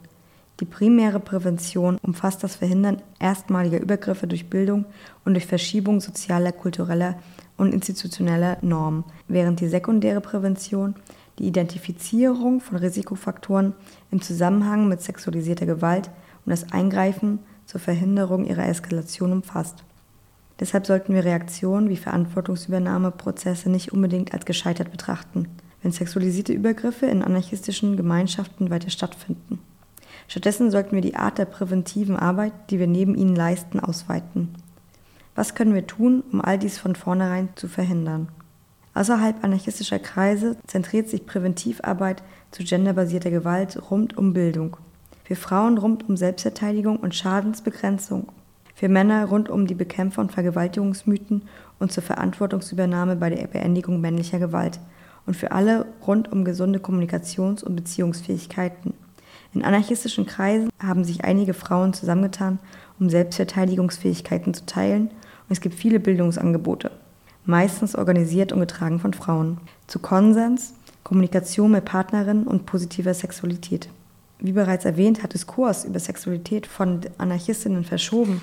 Die 0.60 0.66
primäre 0.66 1.20
Prävention 1.20 1.98
umfasst 2.04 2.44
das 2.44 2.56
Verhindern 2.56 3.02
erstmaliger 3.20 3.82
Übergriffe 3.82 4.28
durch 4.28 4.50
Bildung 4.52 4.86
und 5.26 5.34
durch 5.34 5.48
Verschiebung 5.48 6.00
sozialer, 6.00 6.52
kultureller 6.52 7.16
und 7.64 7.74
institutioneller 7.74 8.58
Normen, 8.62 9.04
während 9.28 9.60
die 9.60 9.68
sekundäre 9.68 10.22
Prävention 10.22 10.96
die 11.40 11.48
Identifizierung 11.48 12.62
von 12.62 12.78
Risikofaktoren 12.78 13.74
im 14.12 14.22
Zusammenhang 14.22 14.88
mit 14.88 15.02
sexualisierter 15.02 15.66
Gewalt 15.66 16.12
und 16.46 16.52
das 16.52 16.72
Eingreifen 16.72 17.40
zur 17.66 17.80
Verhinderung 17.80 18.46
ihrer 18.46 18.68
Eskalation 18.68 19.32
umfasst. 19.32 19.84
Deshalb 20.60 20.86
sollten 20.86 21.16
wir 21.16 21.26
Reaktionen 21.26 21.90
wie 21.90 21.98
Verantwortungsübernahmeprozesse 21.98 23.70
nicht 23.70 23.92
unbedingt 23.92 24.34
als 24.34 24.46
gescheitert 24.46 24.92
betrachten 24.92 25.48
wenn 25.84 25.92
sexualisierte 25.92 26.54
Übergriffe 26.54 27.06
in 27.06 27.22
anarchistischen 27.22 27.98
Gemeinschaften 27.98 28.70
weiter 28.70 28.90
stattfinden. 28.90 29.60
Stattdessen 30.28 30.72
sollten 30.72 30.96
wir 30.96 31.02
die 31.02 31.16
Art 31.16 31.38
der 31.38 31.46
präventiven 31.46 32.16
Arbeit, 32.16 32.54
die 32.70 32.80
wir 32.80 32.88
neben 32.88 33.14
ihnen 33.14 33.36
leisten, 33.36 33.80
ausweiten. 33.80 34.56
Was 35.36 35.56
können 35.56 35.74
wir 35.74 35.88
tun, 35.88 36.24
um 36.32 36.42
all 36.42 36.60
dies 36.60 36.78
von 36.78 36.96
vornherein 36.96 37.50
zu 37.56 37.68
verhindern? 37.68 38.28
Außerhalb 38.94 39.44
anarchistischer 39.44 39.98
Kreise 39.98 40.58
zentriert 40.68 41.10
sich 41.10 41.26
Präventivarbeit 41.26 42.22
zu 42.52 42.64
genderbasierter 42.64 43.32
Gewalt 43.32 43.90
rund 43.90 44.16
um 44.16 44.34
Bildung. 44.34 44.78
Für 45.24 45.36
Frauen 45.36 45.80
rund 45.80 46.08
um 46.08 46.18
Selbstverteidigung 46.18 46.98
und 46.98 47.16
Schadensbegrenzung. 47.16 48.28
Für 48.76 48.90
Männer 48.90 49.26
rund 49.26 49.50
um 49.50 49.66
die 49.66 49.74
Bekämpfung 49.74 50.26
von 50.26 50.34
Vergewaltigungsmythen 50.34 51.44
und 51.80 51.92
zur 51.92 52.04
Verantwortungsübernahme 52.04 53.16
bei 53.16 53.32
der 53.32 53.48
Beendigung 53.48 54.00
männlicher 54.02 54.38
Gewalt. 54.38 54.80
Und 55.26 55.36
für 55.36 55.52
alle 55.52 55.88
rund 56.06 56.32
um 56.32 56.46
gesunde 56.46 56.80
Kommunikations- 56.80 57.64
und 57.64 57.76
Beziehungsfähigkeiten. 57.76 58.94
In 59.54 59.64
anarchistischen 59.64 60.26
Kreisen 60.26 60.70
haben 60.82 61.04
sich 61.04 61.24
einige 61.24 61.54
Frauen 61.54 61.94
zusammengetan, 61.94 62.60
um 63.00 63.10
Selbstverteidigungsfähigkeiten 63.10 64.54
zu 64.54 64.66
teilen, 64.66 65.12
und 65.48 65.52
es 65.52 65.62
gibt 65.62 65.76
viele 65.76 66.00
Bildungsangebote 66.00 66.92
meistens 67.46 67.96
organisiert 67.96 68.52
und 68.52 68.60
getragen 68.60 69.00
von 69.00 69.14
Frauen, 69.14 69.58
zu 69.88 70.00
Konsens, 70.00 70.74
Kommunikation 71.04 71.72
mit 71.72 71.86
Partnerinnen 71.86 72.48
und 72.48 72.66
positiver 72.66 73.14
Sexualität. 73.14 73.90
Wie 74.40 74.54
bereits 74.54 74.86
erwähnt, 74.86 75.24
hat 75.24 75.34
Diskurs 75.34 75.86
über 75.86 76.00
Sexualität 76.00 76.68
von 76.68 77.02
Anarchistinnen 77.18 77.84
verschoben. 77.84 78.42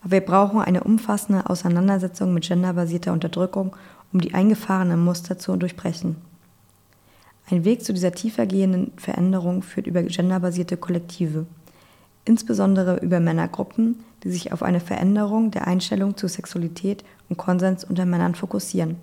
Aber 0.00 0.12
wir 0.12 0.20
brauchen 0.20 0.60
eine 0.60 0.84
umfassende 0.84 1.48
Auseinandersetzung 1.48 2.32
mit 2.32 2.46
genderbasierter 2.46 3.12
Unterdrückung, 3.12 3.74
um 4.12 4.20
die 4.20 4.34
eingefahrenen 4.34 5.00
Muster 5.00 5.38
zu 5.38 5.56
durchbrechen. 5.56 6.16
Ein 7.50 7.64
Weg 7.64 7.82
zu 7.82 7.94
dieser 7.94 8.12
tiefergehenden 8.12 8.92
Veränderung 8.96 9.62
führt 9.62 9.86
über 9.86 10.02
genderbasierte 10.02 10.76
Kollektive, 10.76 11.46
insbesondere 12.28 12.98
über 13.00 13.18
Männergruppen, 13.18 14.04
die 14.22 14.30
sich 14.30 14.52
auf 14.52 14.62
eine 14.62 14.80
Veränderung 14.80 15.50
der 15.50 15.66
Einstellung 15.66 16.16
zu 16.16 16.28
Sexualität 16.28 17.04
und 17.28 17.38
Konsens 17.38 17.84
unter 17.84 18.04
Männern 18.04 18.34
fokussieren. 18.34 18.96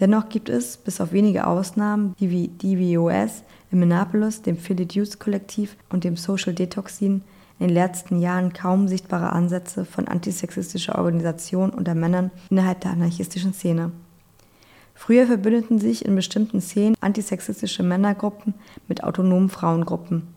Dennoch 0.00 0.28
gibt 0.28 0.48
es, 0.48 0.76
bis 0.76 1.00
auf 1.00 1.12
wenige 1.12 1.46
Ausnahmen, 1.46 2.14
die 2.18 2.30
wie 2.30 2.48
DVOS 2.48 3.44
in 3.70 3.78
Minneapolis, 3.78 4.42
dem 4.42 4.56
Philly 4.56 4.88
Youth 4.90 5.20
Kollektiv 5.20 5.76
und 5.90 6.02
dem 6.02 6.16
Social 6.16 6.52
Detoxin, 6.52 7.22
in 7.60 7.68
den 7.68 7.74
letzten 7.74 8.20
Jahren 8.20 8.52
kaum 8.52 8.88
sichtbare 8.88 9.30
Ansätze 9.30 9.84
von 9.84 10.08
antisexistischer 10.08 10.98
Organisation 10.98 11.70
unter 11.70 11.94
Männern 11.94 12.32
innerhalb 12.50 12.80
der 12.80 12.90
anarchistischen 12.90 13.54
Szene. 13.54 13.92
Früher 14.94 15.26
verbündeten 15.26 15.78
sich 15.78 16.04
in 16.04 16.16
bestimmten 16.16 16.60
Szenen 16.60 16.96
antisexistische 17.00 17.84
Männergruppen 17.84 18.54
mit 18.88 19.04
autonomen 19.04 19.48
Frauengruppen. 19.48 20.31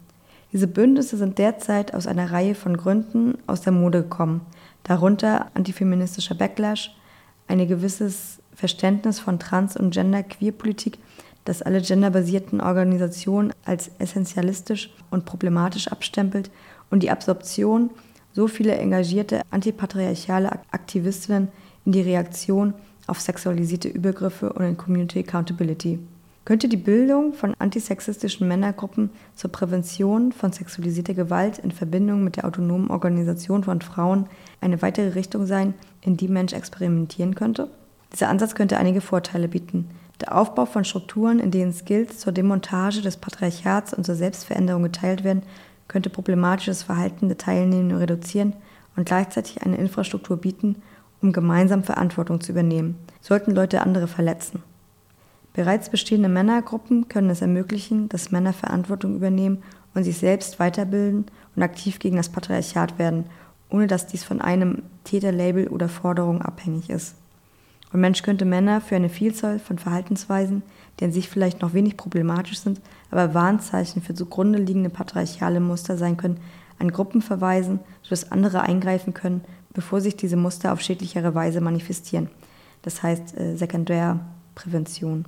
Diese 0.55 0.69
Bündnisse 0.69 1.17
sind 1.17 1.38
derzeit 1.38 1.93
aus 1.93 2.07
einer 2.07 2.31
Reihe 2.31 2.55
von 2.55 2.77
Gründen 2.77 3.38
aus 3.45 3.59
der 3.59 3.74
Mode 3.74 4.03
gekommen, 4.03 4.39
darunter 4.83 5.47
antifeministischer 5.53 6.33
Backlash, 6.33 6.95
ein 7.50 7.67
gewisses 7.67 8.39
Verständnis 8.53 9.19
von 9.19 9.38
Trans- 9.38 9.75
und 9.75 9.93
Gender-Queer-Politik, 9.93 10.97
das 11.43 11.62
alle 11.62 11.81
genderbasierten 11.81 12.62
Organisationen 12.62 13.51
als 13.65 13.91
essentialistisch 14.00 14.93
und 15.12 15.25
problematisch 15.25 15.89
abstempelt 15.89 16.50
und 16.89 17.03
die 17.03 17.12
Absorption 17.12 17.89
so 18.31 18.47
vieler 18.47 18.79
engagierte 18.79 19.41
antipatriarchale 19.51 20.53
Aktivistinnen 20.71 21.50
in 21.83 21.91
die 21.91 22.01
Reaktion 22.01 22.75
auf 23.07 23.19
sexualisierte 23.19 23.89
Übergriffe 23.89 24.53
und 24.53 24.63
in 24.63 24.77
Community 24.77 25.19
Accountability. 25.19 26.00
Könnte 26.46 26.70
die 26.70 26.78
Bildung 26.78 27.34
von 27.34 27.56
antisexistischen 27.58 28.48
Männergruppen 28.48 29.10
zur 29.34 29.52
Prävention 29.52 30.32
von 30.32 30.54
sexualisierter 30.54 31.16
Gewalt 31.16 31.58
in 31.58 31.72
Verbindung 31.72 32.24
mit 32.24 32.36
der 32.36 32.46
autonomen 32.46 32.92
Organisation 32.92 33.64
von 33.64 33.82
Frauen 33.82 34.28
eine 34.62 34.84
weitere 34.84 35.10
Richtung 35.10 35.48
sein, 35.48 35.74
in 36.02 36.18
die 36.18 36.28
Mensch 36.28 36.54
experimentieren 36.54 37.34
könnte? 37.34 37.72
Dieser 38.14 38.30
Ansatz 38.30 38.54
könnte 38.54 38.78
einige 38.78 39.02
Vorteile 39.02 39.48
bieten. 39.48 39.90
Der 40.22 40.38
Aufbau 40.38 40.68
von 40.68 40.86
Strukturen, 40.86 41.40
in 41.40 41.50
denen 41.50 41.74
Skills 41.74 42.20
zur 42.20 42.32
Demontage 42.32 43.02
des 43.02 43.18
Patriarchats 43.18 43.96
und 43.96 44.06
zur 44.06 44.16
Selbstveränderung 44.16 44.84
geteilt 44.84 45.24
werden, 45.24 45.42
könnte 45.88 46.12
problematisches 46.12 46.84
Verhalten 46.84 47.28
der 47.28 47.40
Teilnehmenden 47.40 47.98
reduzieren 47.98 48.54
und 48.96 49.08
gleichzeitig 49.08 49.64
eine 49.64 49.78
Infrastruktur 49.78 50.38
bieten, 50.38 50.75
um 51.24 51.34
gemeinsam 51.34 51.84
Verantwortung 51.84 52.40
zu 52.40 52.52
übernehmen. 52.52 53.00
Sollten 53.20 53.52
Leute 53.52 53.82
andere 53.82 54.08
verletzen. 54.08 54.62
Bereits 55.55 55.89
bestehende 55.89 56.27
Männergruppen 56.27 57.07
können 57.07 57.29
es 57.29 57.41
ermöglichen, 57.41 58.09
dass 58.09 58.29
Männer 58.29 58.51
Verantwortung 58.51 59.15
übernehmen 59.15 59.63
und 59.93 60.03
sich 60.03 60.17
selbst 60.17 60.59
weiterbilden 60.59 61.25
und 61.55 61.63
aktiv 61.63 62.00
gegen 62.00 62.17
das 62.17 62.27
Patriarchat 62.27 63.00
werden, 63.00 63.24
ohne 63.69 63.88
dass 63.88 64.05
dies 64.05 64.25
von 64.25 64.41
einem 64.41 64.83
Täterlabel 65.05 65.69
oder 65.69 65.88
Forderung 65.88 66.41
abhängig 66.41 66.89
ist. 66.89 67.15
Und 67.93 68.01
Mensch 68.01 68.21
könnte 68.21 68.43
Männer 68.43 68.81
für 68.81 68.97
eine 68.97 69.07
Vielzahl 69.07 69.59
von 69.59 69.79
Verhaltensweisen, 69.79 70.62
die 71.00 71.05
an 71.05 71.13
sich 71.13 71.29
vielleicht 71.29 71.62
noch 71.62 71.74
wenig 71.74 71.95
problematisch 71.95 72.59
sind, 72.59 72.81
aber 73.09 73.33
Warnzeichen 73.33 74.01
für 74.01 74.13
zugrunde 74.13 74.59
liegende 74.59 74.89
patriarchale 74.89 75.62
Muster 75.62 75.97
sein 75.97 76.17
können, 76.17 76.41
an 76.79 76.91
Gruppen 76.91 77.21
verweisen, 77.21 77.79
sodass 78.01 78.29
andere 78.33 78.63
eingreifen 78.63 79.13
können, 79.13 79.45
bevor 79.74 80.01
sich 80.01 80.17
diese 80.17 80.35
Muster 80.35 80.74
auf 80.74 80.81
schädlichere 80.81 81.33
Weise 81.33 81.62
manifestieren. 81.62 82.29
Das 82.81 83.01
heißt 83.01 83.38
äh, 83.38 83.55
Sekundärprävention. 83.55 85.24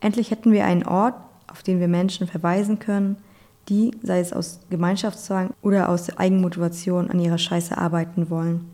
Endlich 0.00 0.30
hätten 0.30 0.52
wir 0.52 0.64
einen 0.64 0.84
Ort, 0.84 1.14
auf 1.46 1.62
den 1.62 1.80
wir 1.80 1.88
Menschen 1.88 2.26
verweisen 2.26 2.78
können, 2.78 3.16
die, 3.68 3.92
sei 4.02 4.20
es 4.20 4.32
aus 4.32 4.60
Gemeinschaftszwang 4.70 5.50
oder 5.62 5.88
aus 5.88 6.16
Eigenmotivation, 6.16 7.10
an 7.10 7.20
ihrer 7.20 7.38
Scheiße 7.38 7.76
arbeiten 7.76 8.30
wollen. 8.30 8.68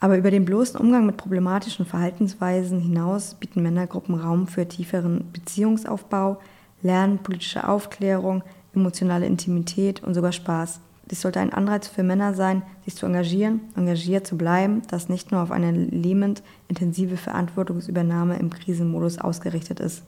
Aber 0.00 0.16
über 0.16 0.30
den 0.30 0.46
bloßen 0.46 0.80
Umgang 0.80 1.04
mit 1.04 1.18
problematischen 1.18 1.84
Verhaltensweisen 1.84 2.80
hinaus 2.80 3.34
bieten 3.34 3.62
Männergruppen 3.62 4.14
Raum 4.14 4.46
für 4.46 4.66
tieferen 4.66 5.30
Beziehungsaufbau, 5.32 6.40
Lernen, 6.82 7.18
politische 7.18 7.68
Aufklärung, 7.68 8.42
emotionale 8.74 9.26
Intimität 9.26 10.02
und 10.02 10.14
sogar 10.14 10.32
Spaß. 10.32 10.80
Dies 11.10 11.20
sollte 11.20 11.40
ein 11.40 11.52
Anreiz 11.52 11.88
für 11.88 12.02
Männer 12.02 12.32
sein, 12.32 12.62
sich 12.84 12.94
zu 12.94 13.04
engagieren, 13.04 13.60
engagiert 13.76 14.26
zu 14.26 14.38
bleiben, 14.38 14.80
das 14.88 15.10
nicht 15.10 15.32
nur 15.32 15.42
auf 15.42 15.50
eine 15.50 15.72
lähmend 15.72 16.42
intensive 16.68 17.18
Verantwortungsübernahme 17.18 18.38
im 18.38 18.48
Krisenmodus 18.48 19.18
ausgerichtet 19.18 19.80
ist. 19.80 20.02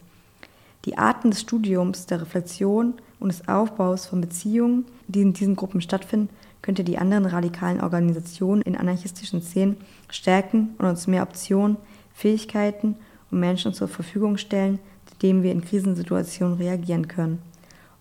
Die 0.85 0.99
Arten 0.99 1.31
des 1.31 1.41
Studiums, 1.41 2.07
der 2.07 2.21
Reflexion 2.21 2.95
und 3.21 3.29
des 3.29 3.47
Aufbaus 3.47 4.07
von 4.07 4.21
Beziehungen, 4.21 4.85
die 5.07 5.23
in 5.23 5.33
diesen 5.33 5.55
Gruppen 5.55 5.81
stattfinden, 5.81 6.29
könnte 6.61 6.83
die 6.83 6.99
anderen 6.99 7.27
radikalen 7.27 7.81
Organisationen 7.81 8.62
in 8.62 8.77
anarchistischen 8.77 9.43
Szenen 9.43 9.77
stärken 10.11 10.75
und 10.79 10.87
uns 10.87 11.07
mehr 11.07 11.23
Optionen, 11.23 11.77
Fähigkeiten 12.15 12.97
und 13.31 13.41
Menschen 13.41 13.75
zur 13.75 13.89
Verfügung 13.89 14.39
stellen, 14.39 14.81
zu 15.07 15.17
denen 15.19 15.43
wir 15.43 15.53
in 15.53 15.65
Krisensituationen 15.65 16.57
reagieren 16.57 17.07
können. 17.07 17.41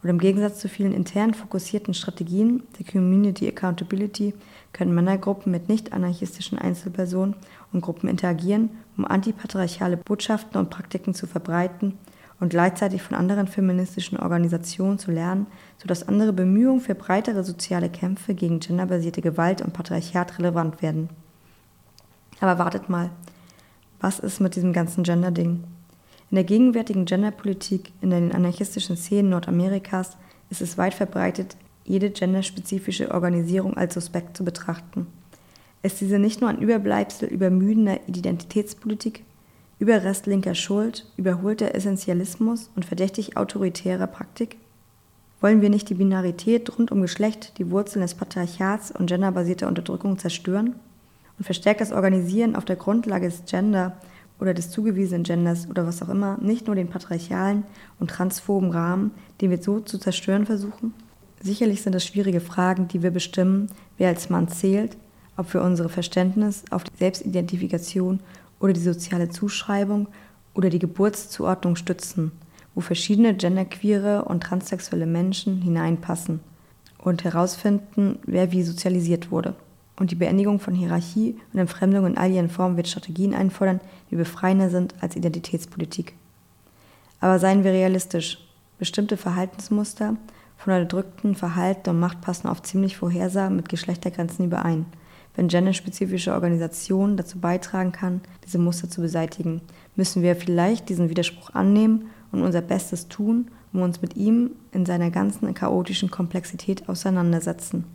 Und 0.01 0.09
im 0.09 0.17
Gegensatz 0.17 0.59
zu 0.59 0.67
vielen 0.67 0.93
intern 0.93 1.35
fokussierten 1.35 1.93
Strategien 1.93 2.63
der 2.79 2.91
Community 2.91 3.47
Accountability 3.47 4.33
können 4.73 4.95
Männergruppen 4.95 5.51
mit 5.51 5.69
nicht-anarchistischen 5.69 6.57
Einzelpersonen 6.57 7.35
und 7.71 7.81
Gruppen 7.81 8.09
interagieren, 8.09 8.71
um 8.97 9.05
antipatriarchale 9.05 9.97
Botschaften 9.97 10.59
und 10.59 10.71
Praktiken 10.71 11.13
zu 11.13 11.27
verbreiten 11.27 11.99
und 12.41 12.49
gleichzeitig 12.49 13.03
von 13.03 13.15
anderen 13.15 13.47
feministischen 13.47 14.17
Organisationen 14.17 14.97
zu 14.97 15.11
lernen, 15.11 15.45
sodass 15.77 16.07
andere 16.07 16.33
Bemühungen 16.33 16.81
für 16.81 16.95
breitere 16.95 17.43
soziale 17.43 17.87
Kämpfe 17.87 18.33
gegen 18.33 18.59
genderbasierte 18.59 19.21
Gewalt 19.21 19.61
und 19.61 19.73
Patriarchat 19.73 20.39
relevant 20.39 20.81
werden. 20.81 21.09
Aber 22.39 22.57
wartet 22.57 22.89
mal, 22.89 23.11
was 23.99 24.17
ist 24.17 24.41
mit 24.41 24.55
diesem 24.55 24.73
ganzen 24.73 25.03
Gender-Ding? 25.03 25.63
In 26.31 26.35
der 26.35 26.43
gegenwärtigen 26.43 27.05
Genderpolitik 27.05 27.93
in 28.01 28.09
den 28.09 28.31
anarchistischen 28.31 28.97
Szenen 28.97 29.29
Nordamerikas 29.29 30.17
ist 30.49 30.61
es 30.61 30.79
weit 30.79 30.95
verbreitet, 30.95 31.55
jede 31.85 32.09
genderspezifische 32.09 33.11
Organisierung 33.11 33.77
als 33.77 33.93
suspekt 33.93 34.35
zu 34.35 34.43
betrachten. 34.43 35.05
Ist 35.83 36.01
diese 36.01 36.17
nicht 36.17 36.41
nur 36.41 36.49
ein 36.49 36.59
Überbleibsel 36.59 37.27
übermüdender 37.27 37.99
Identitätspolitik, 38.07 39.25
Überrest 39.81 40.27
linker 40.27 40.53
Schuld, 40.53 41.07
überholter 41.17 41.73
Essentialismus 41.73 42.69
und 42.75 42.85
verdächtig 42.85 43.35
autoritärer 43.35 44.05
Praktik? 44.05 44.57
Wollen 45.39 45.61
wir 45.61 45.71
nicht 45.71 45.89
die 45.89 45.95
Binarität 45.95 46.77
rund 46.77 46.91
um 46.91 47.01
Geschlecht, 47.01 47.57
die 47.57 47.71
Wurzeln 47.71 48.03
des 48.03 48.13
Patriarchats 48.13 48.91
und 48.91 49.07
genderbasierter 49.07 49.67
Unterdrückung 49.67 50.19
zerstören? 50.19 50.75
Und 51.39 51.45
verstärkt 51.45 51.81
das 51.81 51.93
Organisieren 51.93 52.55
auf 52.55 52.63
der 52.63 52.75
Grundlage 52.75 53.25
des 53.25 53.45
Gender 53.45 53.97
oder 54.39 54.53
des 54.53 54.69
zugewiesenen 54.69 55.23
Genders 55.23 55.67
oder 55.67 55.87
was 55.87 56.03
auch 56.03 56.09
immer 56.09 56.37
nicht 56.39 56.67
nur 56.67 56.75
den 56.75 56.89
patriarchalen 56.89 57.63
und 57.99 58.11
transphoben 58.11 58.69
Rahmen, 58.69 59.09
den 59.41 59.49
wir 59.49 59.63
so 59.63 59.79
zu 59.79 59.97
zerstören 59.97 60.45
versuchen? 60.45 60.93
Sicherlich 61.41 61.81
sind 61.81 61.95
es 61.95 62.05
schwierige 62.05 62.39
Fragen, 62.39 62.87
die 62.87 63.01
wir 63.01 63.09
bestimmen, 63.09 63.71
wer 63.97 64.09
als 64.09 64.29
Mann 64.29 64.47
zählt, 64.47 64.95
ob 65.37 65.51
wir 65.55 65.63
unsere 65.63 65.89
Verständnis 65.89 66.65
auf 66.69 66.83
die 66.83 66.95
Selbstidentifikation 66.99 68.19
oder 68.61 68.73
die 68.73 68.79
soziale 68.79 69.29
Zuschreibung 69.29 70.07
oder 70.53 70.69
die 70.69 70.79
Geburtszuordnung 70.79 71.75
stützen, 71.75 72.31
wo 72.75 72.81
verschiedene 72.81 73.35
genderqueere 73.35 74.23
und 74.23 74.43
transsexuelle 74.43 75.05
Menschen 75.05 75.61
hineinpassen 75.61 76.39
und 76.97 77.23
herausfinden, 77.23 78.19
wer 78.25 78.53
wie 78.53 78.63
sozialisiert 78.63 79.31
wurde 79.31 79.55
und 80.01 80.09
die 80.09 80.15
Beendigung 80.15 80.59
von 80.59 80.73
Hierarchie 80.73 81.37
und 81.53 81.59
Entfremdung 81.59 82.07
in 82.07 82.17
all 82.17 82.31
ihren 82.31 82.49
Formen 82.49 82.75
wird 82.75 82.87
Strategien 82.87 83.35
einfordern, 83.35 83.79
die 84.09 84.15
befreiender 84.15 84.71
sind 84.71 84.95
als 84.99 85.15
Identitätspolitik. 85.15 86.15
Aber 87.19 87.37
seien 87.37 87.63
wir 87.63 87.71
realistisch. 87.71 88.39
Bestimmte 88.79 89.15
Verhaltensmuster 89.15 90.17
von 90.57 90.73
unterdrückten 90.73 91.35
Verhalten 91.35 91.91
und 91.91 91.99
Macht 91.99 92.19
passen 92.21 92.47
oft 92.47 92.65
ziemlich 92.65 92.97
vorhersah 92.97 93.51
mit 93.51 93.69
Geschlechtergrenzen 93.69 94.45
überein. 94.45 94.87
Wenn 95.35 95.47
genderspezifische 95.47 96.33
Organisation 96.33 97.17
dazu 97.17 97.39
beitragen 97.39 97.91
kann, 97.91 98.21
diese 98.45 98.57
Muster 98.57 98.89
zu 98.89 99.01
beseitigen, 99.01 99.61
müssen 99.95 100.23
wir 100.23 100.35
vielleicht 100.35 100.89
diesen 100.89 101.09
Widerspruch 101.09 101.51
annehmen 101.51 102.07
und 102.31 102.43
unser 102.43 102.61
Bestes 102.61 103.07
tun, 103.07 103.49
um 103.73 103.81
uns 103.81 104.01
mit 104.01 104.17
ihm 104.17 104.51
in 104.71 104.85
seiner 104.85 105.09
ganzen 105.09 105.53
chaotischen 105.53 106.11
Komplexität 106.11 106.89
auseinandersetzen. 106.89 107.85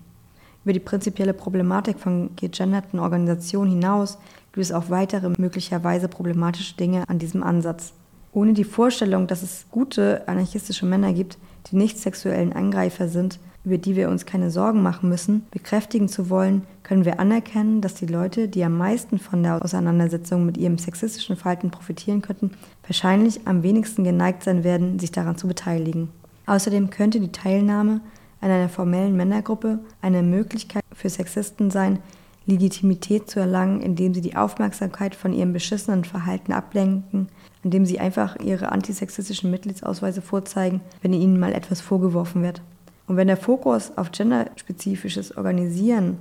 Über 0.65 0.73
die 0.73 0.81
prinzipielle 0.81 1.35
Problematik 1.35 2.01
von 2.01 2.35
gegenderten 2.35 2.99
Organisationen 2.99 3.71
hinaus 3.71 4.19
gibt 4.53 4.65
es 4.65 4.73
auch 4.73 4.91
weitere 4.91 5.31
möglicherweise 5.39 6.09
problematische 6.09 6.77
Dinge 6.77 7.09
an 7.09 7.19
diesem 7.19 7.43
Ansatz. 7.43 7.93
Ohne 8.37 8.53
die 8.53 8.65
Vorstellung, 8.65 9.27
dass 9.27 9.43
es 9.43 9.65
gute 9.71 10.29
anarchistische 10.29 10.85
Männer 10.85 11.15
gibt, 11.15 11.39
die 11.71 11.77
nicht 11.77 11.99
sexuellen 11.99 12.53
Angreifer 12.53 13.09
sind, 13.09 13.39
über 13.65 13.79
die 13.79 13.97
wir 13.97 14.11
uns 14.11 14.27
keine 14.27 14.51
Sorgen 14.51 14.83
machen 14.83 15.09
müssen, 15.09 15.47
bekräftigen 15.51 16.07
zu 16.07 16.29
wollen, 16.29 16.67
können 16.83 17.07
wir 17.07 17.19
anerkennen, 17.19 17.81
dass 17.81 17.95
die 17.95 18.05
Leute, 18.05 18.49
die 18.49 18.63
am 18.63 18.77
meisten 18.77 19.19
von 19.19 19.43
der 19.43 19.65
Auseinandersetzung 19.65 20.45
mit 20.45 20.59
ihrem 20.59 20.77
sexistischen 20.77 21.39
Verhalten 21.39 21.71
profitieren 21.71 22.21
könnten, 22.21 22.51
wahrscheinlich 22.87 23.41
am 23.47 23.63
wenigsten 23.63 24.05
geneigt 24.05 24.43
sein 24.43 24.65
werden, 24.65 24.99
sich 24.99 25.13
daran 25.13 25.39
zu 25.39 25.49
beteiligen. 25.49 26.11
Außerdem 26.45 26.91
könnte 26.91 27.21
die 27.21 27.33
Teilnahme 27.33 28.03
an 28.43 28.51
einer 28.51 28.69
formellen 28.69 29.17
Männergruppe 29.17 29.79
eine 30.03 30.23
Möglichkeit 30.23 30.85
für 30.93 31.09
Sexisten 31.09 31.71
sein, 31.71 32.01
Legitimität 32.45 33.31
zu 33.31 33.41
erlangen, 33.41 33.81
indem 33.81 34.13
sie 34.13 34.21
die 34.21 34.37
Aufmerksamkeit 34.37 35.15
von 35.15 35.33
ihrem 35.33 35.55
beschissenen 35.55 36.05
Verhalten 36.05 36.53
ablenken, 36.53 37.29
indem 37.67 37.85
sie 37.85 37.99
einfach 37.99 38.37
ihre 38.39 38.71
antisexistischen 38.71 39.51
Mitgliedsausweise 39.51 40.23
vorzeigen, 40.23 40.83
wenn 41.03 41.13
ihnen 41.13 41.41
mal 41.41 41.53
etwas 41.53 41.81
vorgeworfen 41.81 42.45
wird. 42.45 42.63
Und 43.09 43.17
wenn 43.17 43.27
der 43.27 43.37
Fokus 43.37 43.91
auf 43.97 44.13
genderspezifisches 44.13 45.37
Organisieren 45.37 46.19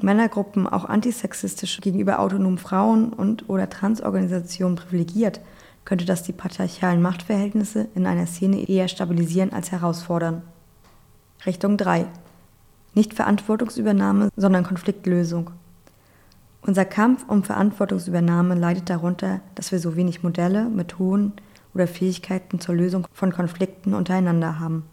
Männergruppen 0.00 0.66
auch 0.66 0.86
antisexistisch 0.86 1.82
gegenüber 1.82 2.20
autonomen 2.20 2.56
Frauen 2.56 3.12
und 3.12 3.50
oder 3.50 3.68
Transorganisationen 3.68 4.76
privilegiert, 4.76 5.40
könnte 5.84 6.06
das 6.06 6.22
die 6.22 6.32
patriarchalen 6.32 7.02
Machtverhältnisse 7.02 7.88
in 7.94 8.06
einer 8.06 8.26
Szene 8.26 8.66
eher 8.66 8.88
stabilisieren 8.88 9.52
als 9.52 9.72
herausfordern. 9.72 10.40
Richtung 11.44 11.76
3. 11.76 12.06
Nicht 12.94 13.12
Verantwortungsübernahme, 13.12 14.30
sondern 14.36 14.64
Konfliktlösung. 14.64 15.50
Unser 16.64 16.84
Kampf 16.84 17.24
um 17.26 17.42
Verantwortungsübernahme 17.42 18.54
leidet 18.54 18.88
darunter, 18.88 19.40
dass 19.56 19.72
wir 19.72 19.80
so 19.80 19.96
wenig 19.96 20.22
Modelle, 20.22 20.66
Methoden 20.66 21.32
oder 21.74 21.88
Fähigkeiten 21.88 22.60
zur 22.60 22.76
Lösung 22.76 23.06
von 23.12 23.32
Konflikten 23.32 23.94
untereinander 23.94 24.60
haben. 24.60 24.84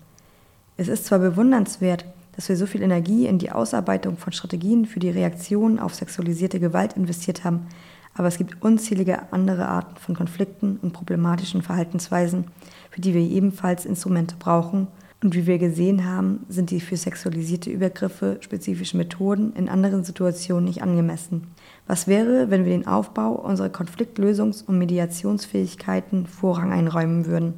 Es 0.77 0.88
ist 0.88 1.05
zwar 1.05 1.19
bewundernswert, 1.19 2.05
dass 2.35 2.49
wir 2.49 2.57
so 2.57 2.65
viel 2.65 2.81
Energie 2.81 3.27
in 3.27 3.38
die 3.38 3.51
Ausarbeitung 3.51 4.17
von 4.17 4.33
Strategien 4.33 4.85
für 4.85 4.99
die 4.99 5.11
Reaktion 5.11 5.77
auf 5.77 5.93
sexualisierte 5.93 6.59
Gewalt 6.59 6.93
investiert 6.93 7.43
haben, 7.43 7.67
aber 8.15 8.29
es 8.29 8.38
gibt 8.38 8.63
unzählige 8.63 9.31
andere 9.31 9.67
Arten 9.67 9.95
von 9.97 10.15
Konflikten 10.15 10.79
und 10.81 10.93
problematischen 10.93 11.61
Verhaltensweisen, 11.61 12.45
für 12.89 13.01
die 13.01 13.13
wir 13.13 13.21
ebenfalls 13.21 13.85
Instrumente 13.85 14.35
brauchen. 14.39 14.88
Und 15.21 15.35
wie 15.35 15.47
wir 15.47 15.57
gesehen 15.57 16.05
haben, 16.05 16.45
sind 16.47 16.71
die 16.71 16.79
für 16.79 16.95
sexualisierte 16.95 17.69
Übergriffe 17.69 18.38
spezifischen 18.39 18.97
Methoden 18.97 19.51
in 19.53 19.67
anderen 19.67 20.05
Situationen 20.05 20.63
nicht 20.63 20.81
angemessen. 20.81 21.47
Was 21.88 22.07
wäre, 22.07 22.49
wenn 22.49 22.63
wir 22.63 22.71
den 22.71 22.88
Aufbau 22.88 23.33
unserer 23.33 23.67
Konfliktlösungs- 23.67 24.63
und 24.65 24.77
Mediationsfähigkeiten 24.77 26.25
Vorrang 26.25 26.71
einräumen 26.71 27.25
würden? 27.25 27.55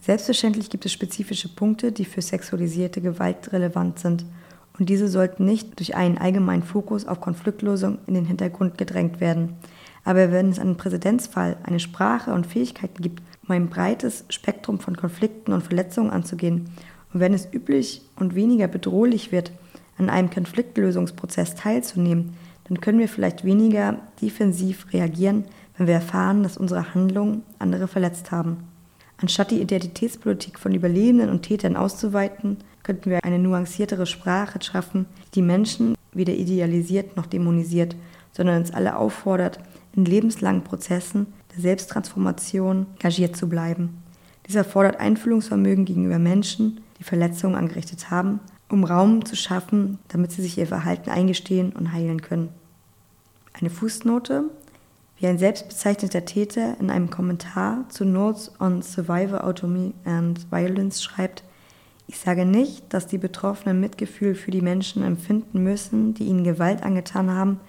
Selbstverständlich 0.00 0.68
gibt 0.68 0.84
es 0.84 0.92
spezifische 0.92 1.48
Punkte, 1.48 1.92
die 1.92 2.04
für 2.04 2.22
sexualisierte 2.22 3.00
Gewalt 3.00 3.52
relevant 3.52 4.00
sind, 4.00 4.24
und 4.78 4.88
diese 4.88 5.06
sollten 5.06 5.44
nicht 5.44 5.78
durch 5.78 5.94
einen 5.94 6.18
allgemeinen 6.18 6.64
Fokus 6.64 7.06
auf 7.06 7.20
Konfliktlösung 7.20 7.98
in 8.08 8.14
den 8.14 8.24
Hintergrund 8.24 8.76
gedrängt 8.76 9.20
werden. 9.20 9.54
Aber 10.02 10.32
wenn 10.32 10.50
es 10.50 10.58
einen 10.58 10.76
Präzedenzfall, 10.76 11.56
eine 11.62 11.78
Sprache 11.78 12.34
und 12.34 12.46
Fähigkeiten 12.46 13.00
gibt, 13.00 13.22
um 13.46 13.54
ein 13.54 13.68
breites 13.68 14.24
Spektrum 14.28 14.78
von 14.78 14.96
Konflikten 14.96 15.52
und 15.52 15.62
Verletzungen 15.62 16.10
anzugehen, 16.10 16.70
und 17.12 17.20
wenn 17.20 17.32
es 17.32 17.48
üblich 17.52 18.02
und 18.16 18.34
weniger 18.34 18.66
bedrohlich 18.66 19.30
wird, 19.30 19.52
an 19.98 20.10
einem 20.10 20.30
Konfliktlösungsprozess 20.30 21.54
teilzunehmen, 21.54 22.34
dann 22.64 22.80
können 22.80 22.98
wir 22.98 23.08
vielleicht 23.08 23.44
weniger 23.44 23.98
defensiv 24.20 24.92
reagieren, 24.92 25.44
wenn 25.76 25.86
wir 25.86 25.94
erfahren, 25.94 26.42
dass 26.42 26.56
unsere 26.56 26.94
Handlungen 26.94 27.42
andere 27.60 27.86
verletzt 27.86 28.32
haben. 28.32 28.64
Anstatt 29.20 29.52
die 29.52 29.60
Identitätspolitik 29.60 30.58
von 30.58 30.74
Überlebenden 30.74 31.30
und 31.30 31.42
Tätern 31.42 31.76
auszuweiten, 31.76 32.58
könnten 32.82 33.10
wir 33.10 33.24
eine 33.24 33.38
nuanciertere 33.38 34.06
Sprache 34.06 34.60
schaffen, 34.60 35.06
die 35.34 35.42
Menschen 35.42 35.94
weder 36.12 36.34
idealisiert 36.34 37.16
noch 37.16 37.26
dämonisiert, 37.26 37.94
sondern 38.32 38.58
uns 38.58 38.72
alle 38.72 38.96
auffordert, 38.96 39.60
in 39.94 40.04
lebenslangen 40.04 40.64
Prozessen 40.64 41.26
der 41.54 41.62
Selbsttransformation 41.62 42.86
engagiert 42.94 43.36
zu 43.36 43.48
bleiben. 43.48 44.02
Dies 44.46 44.56
erfordert 44.56 45.00
Einfühlungsvermögen 45.00 45.84
gegenüber 45.84 46.18
Menschen, 46.18 46.80
die 46.98 47.04
Verletzungen 47.04 47.54
angerichtet 47.54 48.10
haben, 48.10 48.40
um 48.68 48.84
Raum 48.84 49.24
zu 49.24 49.36
schaffen, 49.36 49.98
damit 50.08 50.32
sie 50.32 50.42
sich 50.42 50.58
ihr 50.58 50.66
Verhalten 50.66 51.10
eingestehen 51.10 51.72
und 51.72 51.92
heilen 51.92 52.20
können. 52.22 52.48
Eine 53.52 53.70
Fußnote 53.70 54.44
wie 55.18 55.26
ein 55.28 55.38
selbstbezeichneter 55.38 56.24
Täter 56.24 56.76
in 56.80 56.90
einem 56.90 57.08
Kommentar 57.08 57.84
zu 57.88 58.04
Notes 58.04 58.50
on 58.58 58.82
Survivor 58.82 59.44
Autonomy 59.44 59.94
and 60.04 60.50
Violence 60.50 61.02
schreibt, 61.02 61.44
ich 62.06 62.18
sage 62.18 62.44
nicht, 62.44 62.92
dass 62.92 63.06
die 63.06 63.16
Betroffenen 63.16 63.80
Mitgefühl 63.80 64.34
für 64.34 64.50
die 64.50 64.60
Menschen 64.60 65.02
empfinden 65.02 65.62
müssen, 65.62 66.12
die 66.12 66.24
ihnen 66.24 66.44
Gewalt 66.44 66.82
angetan 66.82 67.30
haben, 67.30 67.60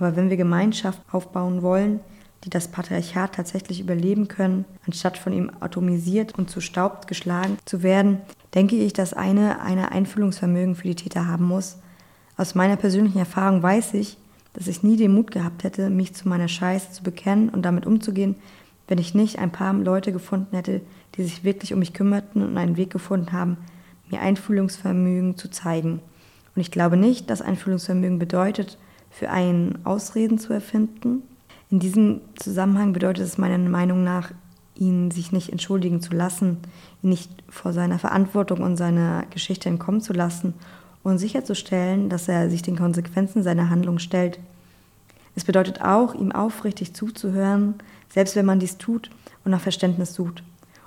aber 0.00 0.16
wenn 0.16 0.30
wir 0.30 0.36
Gemeinschaft 0.36 1.00
aufbauen 1.10 1.62
wollen, 1.62 2.00
die 2.44 2.50
das 2.50 2.68
Patriarchat 2.68 3.34
tatsächlich 3.34 3.80
überleben 3.80 4.28
können, 4.28 4.64
anstatt 4.86 5.18
von 5.18 5.32
ihm 5.32 5.50
atomisiert 5.60 6.38
und 6.38 6.50
zu 6.50 6.60
Staub 6.60 7.06
geschlagen 7.06 7.58
zu 7.66 7.82
werden, 7.82 8.18
denke 8.54 8.76
ich, 8.76 8.92
dass 8.92 9.12
eine 9.12 9.60
eine 9.60 9.92
Einfühlungsvermögen 9.92 10.74
für 10.74 10.88
die 10.88 10.94
Täter 10.94 11.26
haben 11.26 11.44
muss. 11.44 11.78
Aus 12.36 12.54
meiner 12.54 12.76
persönlichen 12.76 13.18
Erfahrung 13.18 13.62
weiß 13.62 13.94
ich, 13.94 14.16
dass 14.54 14.66
ich 14.66 14.82
nie 14.82 14.96
den 14.96 15.12
Mut 15.12 15.30
gehabt 15.30 15.64
hätte, 15.64 15.90
mich 15.90 16.14
zu 16.14 16.28
meiner 16.28 16.48
Scheiße 16.48 16.92
zu 16.92 17.02
bekennen 17.02 17.50
und 17.50 17.62
damit 17.62 17.86
umzugehen, 17.86 18.36
wenn 18.88 18.98
ich 18.98 19.14
nicht 19.14 19.38
ein 19.38 19.52
paar 19.52 19.72
Leute 19.74 20.12
gefunden 20.12 20.56
hätte, 20.56 20.80
die 21.14 21.22
sich 21.22 21.44
wirklich 21.44 21.72
um 21.72 21.78
mich 21.78 21.92
kümmerten 21.92 22.42
und 22.42 22.56
einen 22.56 22.76
Weg 22.76 22.90
gefunden 22.90 23.32
haben, 23.32 23.58
mir 24.10 24.20
Einfühlungsvermögen 24.20 25.36
zu 25.36 25.48
zeigen. 25.50 26.00
Und 26.56 26.62
ich 26.62 26.72
glaube 26.72 26.96
nicht, 26.96 27.30
dass 27.30 27.42
Einfühlungsvermögen 27.42 28.18
bedeutet, 28.18 28.78
für 29.10 29.30
einen 29.30 29.84
Ausreden 29.84 30.38
zu 30.38 30.52
erfinden. 30.52 31.22
In 31.70 31.80
diesem 31.80 32.20
Zusammenhang 32.36 32.92
bedeutet 32.92 33.24
es 33.24 33.38
meiner 33.38 33.58
Meinung 33.58 34.02
nach, 34.04 34.32
ihn 34.76 35.10
sich 35.10 35.30
nicht 35.30 35.50
entschuldigen 35.50 36.00
zu 36.00 36.12
lassen, 36.12 36.58
ihn 37.02 37.10
nicht 37.10 37.30
vor 37.48 37.72
seiner 37.72 37.98
Verantwortung 37.98 38.62
und 38.62 38.76
seiner 38.76 39.24
Geschichte 39.30 39.68
entkommen 39.68 40.00
zu 40.00 40.12
lassen 40.12 40.54
und 41.02 41.18
sicherzustellen, 41.18 42.08
dass 42.08 42.28
er 42.28 42.50
sich 42.50 42.62
den 42.62 42.76
Konsequenzen 42.76 43.42
seiner 43.42 43.70
Handlung 43.70 43.98
stellt. 43.98 44.38
Es 45.36 45.44
bedeutet 45.44 45.82
auch, 45.82 46.14
ihm 46.14 46.32
aufrichtig 46.32 46.94
zuzuhören, 46.94 47.74
selbst 48.12 48.36
wenn 48.36 48.46
man 48.46 48.58
dies 48.58 48.78
tut 48.78 49.10
und 49.44 49.52
nach 49.52 49.60
Verständnis 49.60 50.14
sucht. 50.14 50.42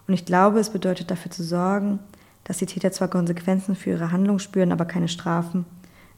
Und 0.07 0.13
ich 0.13 0.25
glaube, 0.25 0.59
es 0.59 0.69
bedeutet 0.69 1.11
dafür 1.11 1.31
zu 1.31 1.43
sorgen, 1.43 1.99
dass 2.43 2.57
die 2.57 2.65
Täter 2.65 2.91
zwar 2.91 3.07
Konsequenzen 3.07 3.75
für 3.75 3.91
ihre 3.91 4.11
Handlung 4.11 4.39
spüren, 4.39 4.71
aber 4.71 4.85
keine 4.85 5.07
Strafen. 5.07 5.65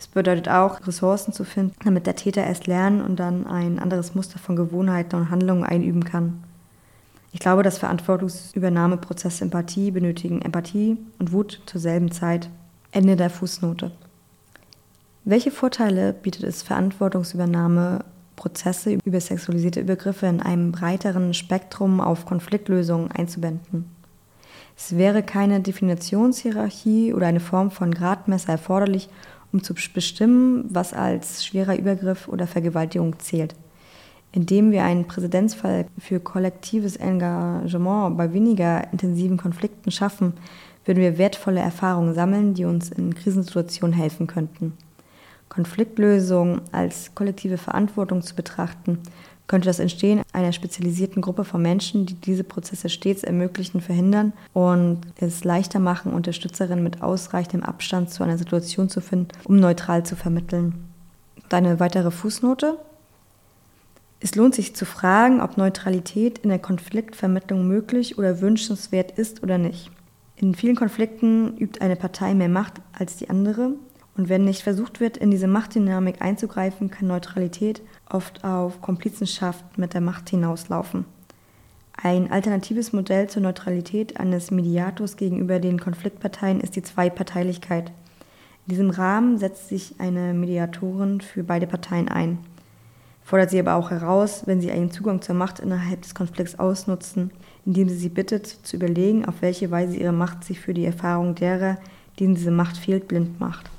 Es 0.06 0.12
bedeutet 0.12 0.48
auch, 0.50 0.86
Ressourcen 0.86 1.34
zu 1.34 1.44
finden, 1.44 1.74
damit 1.84 2.06
der 2.06 2.16
Täter 2.16 2.44
erst 2.44 2.68
lernen 2.68 3.02
und 3.02 3.20
dann 3.20 3.48
ein 3.48 3.80
anderes 3.80 4.14
Muster 4.14 4.38
von 4.38 4.56
Gewohnheiten 4.56 5.16
und 5.16 5.32
Handlungen 5.32 5.64
einüben 5.64 6.04
kann. 6.04 6.44
Ich 7.32 7.40
glaube, 7.40 7.64
dass 7.64 7.80
Verantwortungsübernahmeprozesse 7.80 9.44
Empathie 9.44 9.90
benötigen 9.90 10.44
Empathie 10.44 10.98
und 11.18 11.32
Wut 11.32 11.60
zur 11.66 11.82
selben 11.82 12.12
Zeit. 12.12 12.50
Ende 12.92 13.16
der 13.16 13.32
Fußnote. 13.32 13.92
Welche 15.26 15.50
Vorteile 15.50 16.14
bietet 16.14 16.44
es 16.44 16.62
Verantwortungsübernahme, 16.62 18.06
Prozesse 18.36 19.00
über 19.04 19.20
sexualisierte 19.20 19.82
Übergriffe 19.82 20.28
in 20.28 20.40
einem 20.40 20.72
breiteren 20.72 21.34
Spektrum 21.34 22.00
auf 22.00 22.26
Konfliktlösungen 22.26 23.12
einzubinden? 23.12 23.86
Es 24.78 24.98
wäre 24.98 25.24
keine 25.24 25.62
Definitionshierarchie 25.62 27.14
oder 27.14 27.28
eine 27.28 27.40
Form 27.40 27.72
von 27.72 27.94
Gradmesser 27.94 28.54
erforderlich, 28.54 29.10
um 29.56 29.64
zu 29.64 29.74
bestimmen, 29.74 30.66
was 30.70 30.94
als 30.94 31.46
schwerer 31.46 31.78
Übergriff 31.78 32.28
oder 32.28 32.46
Vergewaltigung 32.46 33.20
zählt. 33.20 33.56
Indem 34.34 34.72
wir 34.72 34.84
einen 34.84 35.08
Präzedenzfall 35.08 35.86
für 35.98 36.20
kollektives 36.20 36.98
Engagement 36.98 38.18
bei 38.18 38.34
weniger 38.34 38.92
intensiven 38.92 39.38
Konflikten 39.38 39.92
schaffen, 39.92 40.34
würden 40.84 41.00
wir 41.00 41.18
wertvolle 41.18 41.62
Erfahrungen 41.62 42.14
sammeln, 42.14 42.54
die 42.54 42.66
uns 42.66 42.90
in 42.90 43.16
Krisensituationen 43.16 43.96
helfen 43.96 44.28
könnten. 44.28 44.74
Konfliktlösung 45.48 46.60
als 46.74 47.16
kollektive 47.16 47.58
Verantwortung 47.58 48.24
zu 48.24 48.36
betrachten, 48.36 49.00
könnte 49.48 49.68
das 49.68 49.80
Entstehen 49.80 50.22
einer 50.34 50.52
spezialisierten 50.52 51.22
Gruppe 51.22 51.46
von 51.46 51.62
Menschen, 51.62 52.06
die 52.06 52.16
diese 52.16 52.44
Prozesse 52.44 52.90
stets 52.90 53.24
ermöglichen, 53.24 53.82
verhindern 53.82 54.34
und 54.54 55.02
es 55.18 55.44
leichter 55.44 55.80
machen, 55.80 56.14
Unterstützerinnen 56.14 56.84
mit 56.84 57.02
ausreichendem 57.02 57.64
Abstand 57.64 58.10
zu 58.10 58.24
einer 58.24 58.38
Situation 58.38 58.90
zu 58.90 59.02
finden, 59.02 59.30
um 59.44 59.60
neutral 59.60 60.06
zu 60.06 60.16
vermitteln. 60.16 60.74
Deine 61.50 61.80
weitere 61.80 62.12
Fußnote. 62.12 62.78
Es 64.20 64.34
lohnt 64.34 64.56
sich 64.56 64.76
zu 64.76 64.86
fragen, 64.86 65.42
ob 65.42 65.58
Neutralität 65.58 66.40
in 66.40 66.50
der 66.50 66.58
Konfliktvermittlung 66.58 67.68
möglich 67.68 68.18
oder 68.18 68.42
wünschenswert 68.42 69.12
ist 69.12 69.44
oder 69.44 69.58
nicht. 69.58 69.92
In 70.38 70.56
vielen 70.56 70.76
Konflikten 70.76 71.56
übt 71.58 71.82
eine 71.82 71.96
Partei 71.96 72.34
mehr 72.34 72.50
Macht 72.50 72.82
als 72.94 73.18
die 73.18 73.30
andere 73.30 73.74
und 74.18 74.30
wenn 74.30 74.46
nicht 74.46 74.64
versucht 74.64 75.00
wird, 75.00 75.18
in 75.18 75.30
diese 75.30 75.48
Machtdynamik 75.48 76.22
einzugreifen, 76.22 76.90
kann 76.90 77.08
Neutralität 77.08 77.82
oft 78.10 78.44
auf 78.44 78.82
Komplizenschaft 78.82 79.78
mit 79.78 79.94
der 79.94 80.02
Macht 80.02 80.30
hinauslaufen. 80.30 81.06
Ein 82.02 82.32
alternatives 82.32 82.94
Modell 82.94 83.30
zur 83.30 83.42
Neutralität 83.42 84.20
eines 84.20 84.52
Mediators 84.52 85.16
gegenüber 85.16 85.60
den 85.60 85.80
Konfliktparteien 85.80 86.60
ist 86.60 86.76
die 86.76 86.84
Zweiparteilichkeit. 86.84 87.90
In 88.68 88.72
diesem 88.72 88.90
Rahmen 88.90 89.38
setzt 89.38 89.70
sich 89.70 89.96
eine 90.00 90.34
Mediatorin 90.34 91.22
für 91.22 91.44
beide 91.44 91.68
Parteien 91.68 92.10
ein, 92.10 92.40
fordert 93.24 93.50
sie 93.50 93.60
aber 93.60 93.76
auch 93.76 93.92
heraus, 93.92 94.44
wenn 94.46 94.62
sie 94.62 94.72
einen 94.72 94.92
Zugang 94.92 95.22
zur 95.22 95.36
Macht 95.36 95.60
innerhalb 95.60 96.02
des 96.04 96.14
Konflikts 96.14 96.60
ausnutzen, 96.60 97.32
indem 97.66 97.90
sie 97.90 97.96
sie 97.96 98.10
bittet, 98.10 98.46
zu 98.46 98.76
überlegen, 98.76 99.26
auf 99.26 99.42
welche 99.42 99.72
Weise 99.72 99.98
ihre 99.98 100.14
Macht 100.14 100.44
sich 100.44 100.60
für 100.60 100.74
die 100.74 100.86
Erfahrung 100.86 101.34
derer, 101.34 101.78
denen 102.20 102.36
diese 102.36 102.52
Macht 102.52 102.78
fehlt, 102.78 103.08
blind 103.08 103.40
macht. 103.40 103.70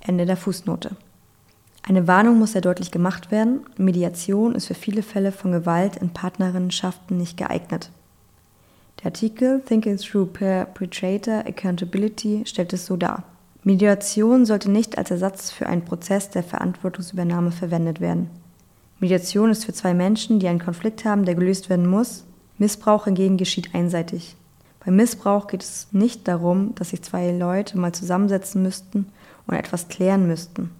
Ende 0.00 0.26
der 0.26 0.36
Fußnote. 0.36 0.96
Eine 1.86 2.08
Warnung 2.08 2.38
muss 2.38 2.52
sehr 2.52 2.62
deutlich 2.62 2.90
gemacht 2.90 3.30
werden. 3.30 3.60
Mediation 3.76 4.54
ist 4.54 4.68
für 4.68 4.74
viele 4.74 5.02
Fälle 5.02 5.32
von 5.32 5.52
Gewalt 5.52 5.96
in 5.96 6.10
Partnerinnenschaften 6.10 7.18
nicht 7.18 7.36
geeignet. 7.36 7.90
Der 9.00 9.06
Artikel 9.06 9.60
Thinking 9.60 9.98
Through 9.98 10.32
Perpetrator 10.32 11.44
Accountability 11.46 12.44
stellt 12.46 12.72
es 12.72 12.86
so 12.86 12.96
dar. 12.96 13.24
Mediation 13.64 14.46
sollte 14.46 14.70
nicht 14.70 14.96
als 14.96 15.10
Ersatz 15.10 15.50
für 15.50 15.66
einen 15.66 15.84
Prozess 15.84 16.30
der 16.30 16.42
Verantwortungsübernahme 16.42 17.52
verwendet 17.52 18.00
werden. 18.00 18.30
Mediation 18.98 19.50
ist 19.50 19.66
für 19.66 19.74
zwei 19.74 19.92
Menschen, 19.92 20.38
die 20.38 20.48
einen 20.48 20.64
Konflikt 20.64 21.04
haben, 21.04 21.26
der 21.26 21.34
gelöst 21.34 21.68
werden 21.68 21.86
muss. 21.86 22.24
Missbrauch 22.56 23.04
hingegen 23.04 23.36
geschieht 23.36 23.74
einseitig. 23.74 24.36
Beim 24.82 24.96
Missbrauch 24.96 25.48
geht 25.48 25.62
es 25.62 25.88
nicht 25.92 26.28
darum, 26.28 26.74
dass 26.76 26.90
sich 26.90 27.02
zwei 27.02 27.30
Leute 27.30 27.76
mal 27.76 27.92
zusammensetzen 27.92 28.62
müssten 28.62 29.06
und 29.46 29.54
etwas 29.54 29.88
klären 29.88 30.26
müssten. 30.26 30.70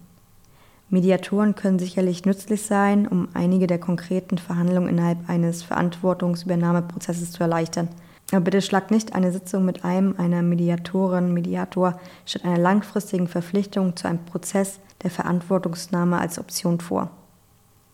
Mediatoren 0.89 1.55
können 1.55 1.79
sicherlich 1.79 2.25
nützlich 2.25 2.61
sein, 2.61 3.07
um 3.07 3.27
einige 3.33 3.65
der 3.67 3.79
konkreten 3.79 4.37
Verhandlungen 4.37 4.89
innerhalb 4.89 5.27
eines 5.27 5.63
Verantwortungsübernahmeprozesses 5.63 7.31
zu 7.31 7.41
erleichtern. 7.41 7.89
Aber 8.31 8.41
bitte 8.41 8.61
schlagt 8.61 8.91
nicht 8.91 9.13
eine 9.13 9.31
Sitzung 9.31 9.65
mit 9.65 9.83
einem 9.83 10.15
einer 10.17 10.41
Mediatorin, 10.41 11.33
Mediator 11.33 11.99
statt 12.25 12.45
einer 12.45 12.57
langfristigen 12.57 13.27
Verpflichtung 13.27 13.95
zu 13.95 14.07
einem 14.07 14.25
Prozess 14.25 14.79
der 15.03 15.11
Verantwortungsnahme 15.11 16.19
als 16.19 16.39
Option 16.39 16.79
vor. 16.79 17.09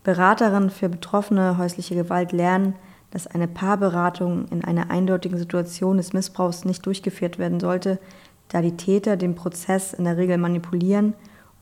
Beraterinnen 0.04 0.69
für 0.69 0.89
Betroffene 0.89 1.58
häusliche 1.58 1.95
Gewalt 1.95 2.32
lernen, 2.32 2.75
dass 3.12 3.27
eine 3.27 3.47
Paarberatung 3.47 4.45
in 4.49 4.63
einer 4.63 4.89
eindeutigen 4.89 5.38
Situation 5.38 5.97
des 5.97 6.13
Missbrauchs 6.13 6.65
nicht 6.65 6.86
durchgeführt 6.86 7.39
werden 7.39 7.60
sollte, 7.60 7.99
da 8.47 8.62
die 8.62 8.77
Täter 8.77 9.17
den 9.17 9.36
Prozess 9.36 9.93
in 9.93 10.06
der 10.06 10.17
Regel 10.17 10.38
manipulieren 10.38 11.13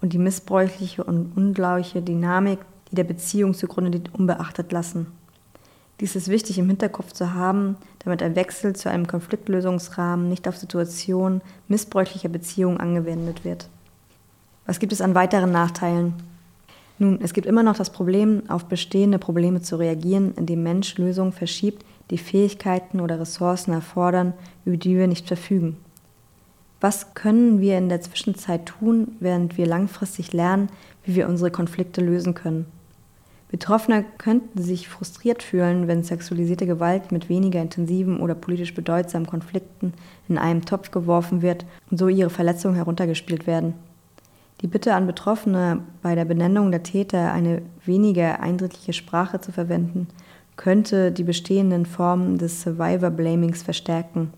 und 0.02 0.14
die 0.14 0.18
missbräuchliche 0.18 1.04
und 1.04 1.32
unglaubliche 1.36 2.02
Dynamik, 2.02 2.60
die 2.92 2.96
der 2.96 3.04
Beziehung 3.04 3.54
zugrunde 3.54 3.92
liegt, 3.92 4.14
unbeachtet 4.14 4.72
lassen. 4.72 5.08
Dies 6.00 6.16
ist 6.16 6.30
wichtig 6.30 6.58
im 6.58 6.68
Hinterkopf 6.68 7.12
zu 7.12 7.34
haben, 7.34 7.76
damit 8.00 8.24
ein 8.24 8.36
Wechsel 8.36 8.74
zu 8.74 8.90
einem 8.90 9.06
Konfliktlösungsrahmen 9.06 10.30
nicht 10.30 10.48
auf 10.48 10.56
Situationen 10.56 11.42
missbräuchlicher 11.68 12.30
Beziehungen 12.30 12.80
angewendet 12.80 13.44
wird. 13.44 13.68
Was 14.66 14.80
gibt 14.80 14.94
es 14.94 15.02
an 15.02 15.16
weiteren 15.16 15.52
Nachteilen? 15.52 16.14
Nun, 17.00 17.20
es 17.22 17.34
gibt 17.34 17.48
immer 17.48 17.64
noch 17.64 17.76
das 17.76 17.90
Problem, 17.90 18.44
auf 18.50 18.66
bestehende 18.66 19.20
Probleme 19.20 19.62
zu 19.62 19.78
reagieren, 19.78 20.34
indem 20.36 20.64
Mensch 20.64 20.98
Lösungen 20.98 21.32
verschiebt, 21.34 21.86
die 22.12 22.18
Fähigkeiten 22.18 23.02
oder 23.02 23.20
Ressourcen 23.20 23.74
erfordern, 23.74 24.34
über 24.66 24.78
die 24.78 24.98
wir 24.98 25.08
nicht 25.08 25.28
verfügen. 25.28 25.78
Was 26.82 27.14
können 27.14 27.60
wir 27.60 27.78
in 27.78 27.90
der 27.90 28.02
Zwischenzeit 28.02 28.66
tun, 28.66 29.16
während 29.20 29.58
wir 29.58 29.66
langfristig 29.66 30.32
lernen, 30.32 30.70
wie 31.04 31.16
wir 31.16 31.28
unsere 31.28 31.52
Konflikte 31.52 32.02
lösen 32.02 32.36
können? 32.36 32.66
Betroffene 33.52 34.06
könnten 34.18 34.62
sich 34.62 34.88
frustriert 34.88 35.42
fühlen, 35.44 35.88
wenn 35.88 36.04
sexualisierte 36.04 36.68
Gewalt 36.68 37.12
mit 37.12 37.30
weniger 37.30 37.62
intensiven 37.62 38.20
oder 38.22 38.36
politisch 38.36 38.76
bedeutsamen 38.76 39.28
Konflikten 39.28 39.94
in 40.30 40.38
einen 40.38 40.62
Topf 40.62 40.92
geworfen 40.92 41.42
wird 41.42 41.66
und 41.90 41.98
so 41.98 42.08
ihre 42.08 42.30
Verletzungen 42.30 42.76
heruntergespielt 42.76 43.48
werden. 43.48 43.74
Die 44.62 44.68
Bitte 44.68 44.94
an 44.94 45.08
Betroffene, 45.08 45.82
bei 46.02 46.16
der 46.16 46.26
Benennung 46.26 46.70
der 46.70 46.84
Täter 46.84 47.34
eine 47.34 47.62
weniger 47.86 48.40
eindrückliche 48.40 48.94
Sprache 48.94 49.42
zu 49.42 49.52
verwenden, 49.52 50.08
könnte 50.56 51.12
die 51.12 51.24
bestehenden 51.24 51.86
Formen 51.86 52.38
des 52.38 52.62
Survivor-Blamings 52.62 53.64
verstärken 53.64 54.32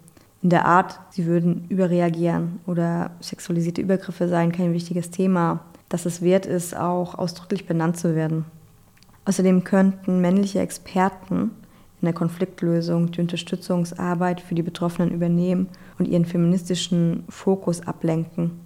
in 0.43 0.49
der 0.49 0.65
Art, 0.65 0.99
sie 1.11 1.25
würden 1.25 1.65
überreagieren 1.69 2.59
oder 2.65 3.11
sexualisierte 3.19 3.81
Übergriffe 3.81 4.27
seien 4.27 4.51
kein 4.51 4.73
wichtiges 4.73 5.11
Thema, 5.11 5.59
dass 5.89 6.05
es 6.05 6.21
wert 6.21 6.45
ist, 6.45 6.75
auch 6.75 7.15
ausdrücklich 7.15 7.67
benannt 7.67 7.97
zu 7.97 8.15
werden. 8.15 8.45
Außerdem 9.25 9.63
könnten 9.63 10.19
männliche 10.19 10.59
Experten 10.59 11.51
in 12.01 12.05
der 12.05 12.13
Konfliktlösung 12.13 13.11
die 13.11 13.21
Unterstützungsarbeit 13.21 14.41
für 14.41 14.55
die 14.55 14.63
Betroffenen 14.63 15.11
übernehmen 15.11 15.69
und 15.99 16.07
ihren 16.07 16.25
feministischen 16.25 17.23
Fokus 17.29 17.85
ablenken. 17.85 18.59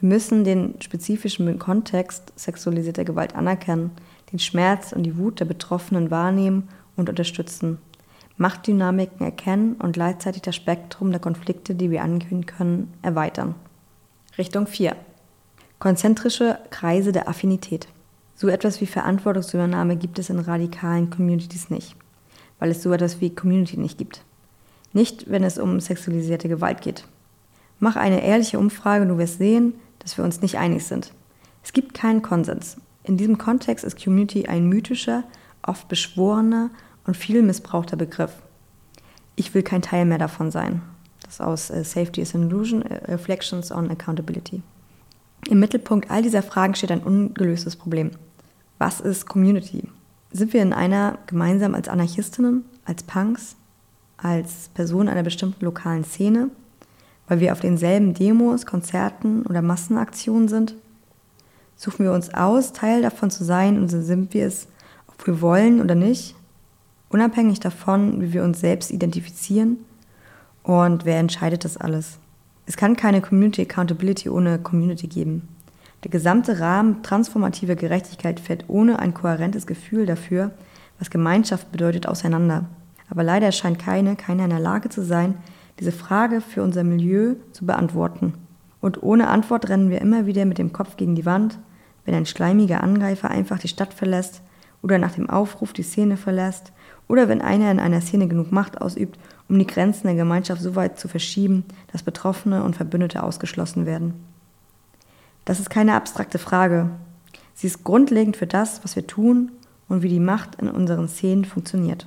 Wir 0.00 0.08
müssen 0.08 0.44
den 0.44 0.80
spezifischen 0.80 1.58
Kontext 1.58 2.32
sexualisierter 2.36 3.04
Gewalt 3.04 3.36
anerkennen, 3.36 3.90
den 4.32 4.38
Schmerz 4.38 4.92
und 4.92 5.02
die 5.02 5.18
Wut 5.18 5.40
der 5.40 5.44
Betroffenen 5.44 6.10
wahrnehmen 6.10 6.68
und 6.96 7.10
unterstützen. 7.10 7.78
Machtdynamiken 8.36 9.24
erkennen 9.24 9.74
und 9.74 9.92
gleichzeitig 9.92 10.42
das 10.42 10.56
Spektrum 10.56 11.10
der 11.10 11.20
Konflikte, 11.20 11.74
die 11.74 11.90
wir 11.90 12.02
angehen 12.02 12.46
können, 12.46 12.92
erweitern. 13.02 13.54
Richtung 14.38 14.66
4. 14.66 14.96
Konzentrische 15.78 16.58
Kreise 16.70 17.12
der 17.12 17.28
Affinität. 17.28 17.88
So 18.34 18.48
etwas 18.48 18.80
wie 18.80 18.86
Verantwortungsübernahme 18.86 19.96
gibt 19.96 20.18
es 20.18 20.30
in 20.30 20.38
radikalen 20.38 21.10
Communities 21.10 21.70
nicht, 21.70 21.96
weil 22.58 22.70
es 22.70 22.82
so 22.82 22.92
etwas 22.92 23.20
wie 23.20 23.34
Community 23.34 23.78
nicht 23.78 23.98
gibt. 23.98 24.24
Nicht, 24.92 25.30
wenn 25.30 25.44
es 25.44 25.58
um 25.58 25.80
sexualisierte 25.80 26.48
Gewalt 26.48 26.80
geht. 26.80 27.04
Mach 27.78 27.96
eine 27.96 28.22
ehrliche 28.22 28.58
Umfrage 28.58 29.02
und 29.02 29.08
du 29.08 29.18
wirst 29.18 29.38
sehen, 29.38 29.74
dass 29.98 30.16
wir 30.16 30.24
uns 30.24 30.40
nicht 30.40 30.58
einig 30.58 30.84
sind. 30.84 31.12
Es 31.62 31.72
gibt 31.72 31.94
keinen 31.94 32.22
Konsens. 32.22 32.76
In 33.04 33.16
diesem 33.16 33.38
Kontext 33.38 33.84
ist 33.84 34.02
Community 34.02 34.46
ein 34.46 34.68
mythischer, 34.68 35.24
oft 35.62 35.88
beschworener 35.88 36.70
und 37.06 37.16
viel 37.16 37.42
missbrauchter 37.42 37.96
Begriff. 37.96 38.32
Ich 39.36 39.54
will 39.54 39.62
kein 39.62 39.82
Teil 39.82 40.04
mehr 40.04 40.18
davon 40.18 40.50
sein. 40.50 40.82
Das 41.24 41.40
aus 41.40 41.70
äh, 41.70 41.84
Safety 41.84 42.20
is 42.20 42.34
an 42.34 42.42
Illusion, 42.42 42.82
äh, 42.82 43.10
Reflections 43.10 43.72
on 43.72 43.90
Accountability. 43.90 44.62
Im 45.48 45.60
Mittelpunkt 45.60 46.10
all 46.10 46.22
dieser 46.22 46.42
Fragen 46.42 46.74
steht 46.74 46.92
ein 46.92 47.02
ungelöstes 47.02 47.76
Problem. 47.76 48.12
Was 48.78 49.00
ist 49.00 49.26
Community? 49.26 49.88
Sind 50.30 50.52
wir 50.52 50.62
in 50.62 50.72
einer 50.72 51.18
gemeinsam 51.26 51.74
als 51.74 51.88
Anarchistinnen, 51.88 52.64
als 52.84 53.02
Punks, 53.02 53.56
als 54.16 54.70
Personen 54.74 55.08
einer 55.08 55.22
bestimmten 55.22 55.64
lokalen 55.64 56.04
Szene, 56.04 56.50
weil 57.28 57.40
wir 57.40 57.52
auf 57.52 57.60
denselben 57.60 58.14
Demos, 58.14 58.66
Konzerten 58.66 59.44
oder 59.46 59.62
Massenaktionen 59.62 60.48
sind? 60.48 60.74
Suchen 61.76 62.04
wir 62.04 62.12
uns 62.12 62.32
aus, 62.32 62.72
Teil 62.72 63.02
davon 63.02 63.30
zu 63.30 63.44
sein 63.44 63.78
und 63.78 63.88
sind 63.88 64.34
wir 64.34 64.46
es, 64.46 64.68
ob 65.08 65.26
wir 65.26 65.40
wollen 65.40 65.80
oder 65.80 65.94
nicht? 65.94 66.36
Unabhängig 67.12 67.60
davon, 67.60 68.20
wie 68.20 68.32
wir 68.32 68.42
uns 68.42 68.60
selbst 68.60 68.90
identifizieren 68.90 69.78
und 70.62 71.04
wer 71.04 71.18
entscheidet 71.18 71.64
das 71.64 71.76
alles. 71.76 72.18
Es 72.66 72.76
kann 72.76 72.96
keine 72.96 73.20
Community 73.20 73.62
Accountability 73.62 74.28
ohne 74.28 74.58
Community 74.58 75.06
geben. 75.06 75.48
Der 76.04 76.10
gesamte 76.10 76.58
Rahmen 76.58 77.02
transformativer 77.02 77.74
Gerechtigkeit 77.74 78.40
fällt 78.40 78.64
ohne 78.68 78.98
ein 78.98 79.14
kohärentes 79.14 79.66
Gefühl 79.66 80.06
dafür, 80.06 80.50
was 80.98 81.10
Gemeinschaft 81.10 81.70
bedeutet, 81.70 82.06
auseinander. 82.06 82.66
Aber 83.08 83.22
leider 83.22 83.52
scheint 83.52 83.78
keine, 83.78 84.16
keiner 84.16 84.44
in 84.44 84.50
der 84.50 84.58
Lage 84.58 84.88
zu 84.88 85.02
sein, 85.04 85.34
diese 85.80 85.92
Frage 85.92 86.40
für 86.40 86.62
unser 86.62 86.84
Milieu 86.84 87.34
zu 87.52 87.66
beantworten. 87.66 88.34
Und 88.80 89.02
ohne 89.02 89.28
Antwort 89.28 89.68
rennen 89.68 89.90
wir 89.90 90.00
immer 90.00 90.26
wieder 90.26 90.44
mit 90.44 90.58
dem 90.58 90.72
Kopf 90.72 90.96
gegen 90.96 91.14
die 91.14 91.26
Wand, 91.26 91.58
wenn 92.04 92.14
ein 92.14 92.26
schleimiger 92.26 92.82
Angreifer 92.82 93.30
einfach 93.30 93.58
die 93.58 93.68
Stadt 93.68 93.94
verlässt 93.94 94.42
oder 94.82 94.98
nach 94.98 95.12
dem 95.12 95.30
Aufruf 95.30 95.72
die 95.72 95.84
Szene 95.84 96.16
verlässt 96.16 96.72
oder 97.08 97.28
wenn 97.28 97.42
einer 97.42 97.70
in 97.70 97.80
einer 97.80 98.00
Szene 98.00 98.28
genug 98.28 98.52
Macht 98.52 98.80
ausübt, 98.80 99.18
um 99.48 99.58
die 99.58 99.66
Grenzen 99.66 100.06
der 100.06 100.16
Gemeinschaft 100.16 100.62
so 100.62 100.74
weit 100.76 100.98
zu 100.98 101.08
verschieben, 101.08 101.64
dass 101.92 102.02
Betroffene 102.02 102.64
und 102.64 102.76
Verbündete 102.76 103.22
ausgeschlossen 103.22 103.86
werden. 103.86 104.14
Das 105.44 105.60
ist 105.60 105.70
keine 105.70 105.94
abstrakte 105.94 106.38
Frage. 106.38 106.90
Sie 107.54 107.66
ist 107.66 107.84
grundlegend 107.84 108.36
für 108.36 108.46
das, 108.46 108.82
was 108.84 108.96
wir 108.96 109.06
tun 109.06 109.52
und 109.88 110.02
wie 110.02 110.08
die 110.08 110.20
Macht 110.20 110.54
in 110.56 110.68
unseren 110.68 111.08
Szenen 111.08 111.44
funktioniert. 111.44 112.06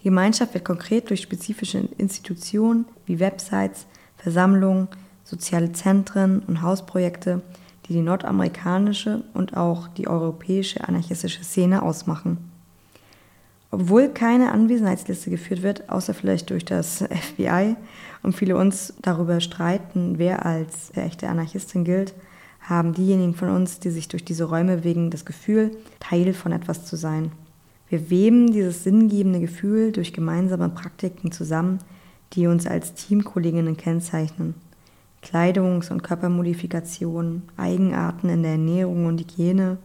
Die 0.00 0.04
Gemeinschaft 0.04 0.54
wird 0.54 0.64
konkret 0.64 1.10
durch 1.10 1.22
spezifische 1.22 1.78
Institutionen 1.96 2.86
wie 3.06 3.20
Websites, 3.20 3.86
Versammlungen, 4.16 4.88
soziale 5.22 5.72
Zentren 5.72 6.40
und 6.40 6.60
Hausprojekte, 6.60 7.42
die 7.86 7.92
die 7.92 8.02
nordamerikanische 8.02 9.22
und 9.32 9.56
auch 9.56 9.88
die 9.88 10.08
europäische 10.08 10.86
anarchistische 10.86 11.44
Szene 11.44 11.82
ausmachen. 11.82 12.53
Obwohl 13.74 14.08
keine 14.08 14.52
Anwesenheitsliste 14.52 15.30
geführt 15.30 15.64
wird, 15.64 15.90
außer 15.90 16.14
vielleicht 16.14 16.50
durch 16.50 16.64
das 16.64 16.98
FBI, 16.98 17.74
und 18.22 18.36
viele 18.36 18.56
uns 18.56 18.94
darüber 19.02 19.40
streiten, 19.40 20.14
wer 20.16 20.46
als 20.46 20.96
echte 20.96 21.28
Anarchistin 21.28 21.82
gilt, 21.82 22.14
haben 22.60 22.94
diejenigen 22.94 23.34
von 23.34 23.48
uns, 23.48 23.80
die 23.80 23.90
sich 23.90 24.06
durch 24.06 24.24
diese 24.24 24.44
Räume 24.44 24.76
bewegen, 24.76 25.10
das 25.10 25.24
Gefühl, 25.24 25.72
Teil 25.98 26.34
von 26.34 26.52
etwas 26.52 26.86
zu 26.86 26.94
sein. 26.94 27.32
Wir 27.88 28.10
weben 28.10 28.52
dieses 28.52 28.84
sinngebende 28.84 29.40
Gefühl 29.40 29.90
durch 29.90 30.12
gemeinsame 30.12 30.68
Praktiken 30.68 31.32
zusammen, 31.32 31.80
die 32.34 32.46
uns 32.46 32.68
als 32.68 32.94
Teamkolleginnen 32.94 33.76
kennzeichnen. 33.76 34.54
Kleidungs- 35.20 35.90
und 35.90 36.04
Körpermodifikationen, 36.04 37.42
Eigenarten 37.56 38.28
in 38.28 38.44
der 38.44 38.52
Ernährung 38.52 39.06
und 39.06 39.20
Hygiene, 39.20 39.78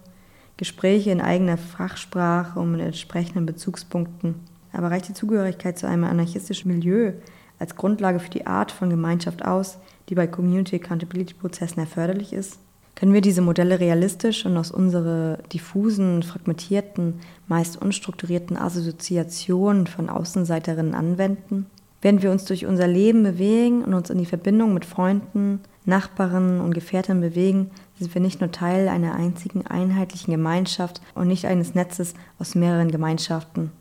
Gespräche 0.60 1.10
in 1.10 1.22
eigener 1.22 1.58
Fachsprache 1.58 2.60
und 2.60 2.74
mit 2.74 2.82
entsprechenden 2.82 3.46
Bezugspunkten. 3.46 4.36
Aber 4.74 4.92
reicht 4.92 5.08
die 5.08 5.14
Zugehörigkeit 5.14 5.80
zu 5.80 5.88
einem 5.88 6.04
anarchistischen 6.04 6.70
Milieu 6.70 7.14
als 7.60 7.78
Grundlage 7.78 8.20
für 8.20 8.30
die 8.30 8.46
Art 8.46 8.74
von 8.74 8.90
Gemeinschaft 8.90 9.46
aus, 9.46 9.78
die 10.10 10.16
bei 10.16 10.28
Community 10.28 10.76
Accountability 10.76 11.34
Prozessen 11.34 11.80
erforderlich 11.80 12.34
ist? 12.34 12.60
Können 12.96 13.14
wir 13.14 13.22
diese 13.22 13.42
Modelle 13.42 13.80
realistisch 13.80 14.46
und 14.46 14.58
aus 14.58 14.70
unserer 14.70 15.38
diffusen, 15.54 16.24
fragmentierten, 16.24 17.22
meist 17.48 17.82
unstrukturierten 17.82 18.58
Assoziationen 18.58 19.88
von 19.88 20.10
Außenseiterinnen 20.10 20.94
anwenden? 20.94 21.68
Während 22.02 22.22
wir 22.22 22.32
uns 22.32 22.44
durch 22.44 22.66
unser 22.66 22.88
Leben 22.88 23.24
bewegen 23.24 23.86
und 23.86 23.94
uns 23.94 24.10
in 24.10 24.18
die 24.18 24.26
Verbindung 24.26 24.74
mit 24.74 24.84
Freunden, 24.84 25.62
Nachbarinnen 25.86 26.60
und 26.60 26.74
Gefährten 26.74 27.22
bewegen, 27.22 27.72
sind 28.00 28.14
wir 28.14 28.22
nicht 28.22 28.40
nur 28.40 28.52
Teil 28.52 28.88
einer 28.88 29.14
einzigen 29.14 29.68
einheitlichen 29.68 30.32
Gemeinschaft 30.32 31.02
und 31.16 31.28
nicht 31.28 31.46
eines 31.46 31.76
Netzes 31.76 32.14
aus 32.40 32.56
mehreren 32.56 32.92
Gemeinschaften. 32.92 33.72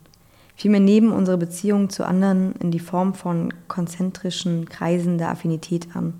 Vielmehr 0.56 0.80
nehmen 0.80 1.12
unsere 1.12 1.38
Beziehungen 1.38 1.88
zu 1.88 2.04
anderen 2.04 2.52
in 2.56 2.72
die 2.72 2.80
Form 2.80 3.14
von 3.14 3.54
konzentrischen 3.68 4.68
Kreisen 4.68 5.16
der 5.16 5.30
Affinität 5.30 5.94
an. 5.94 6.14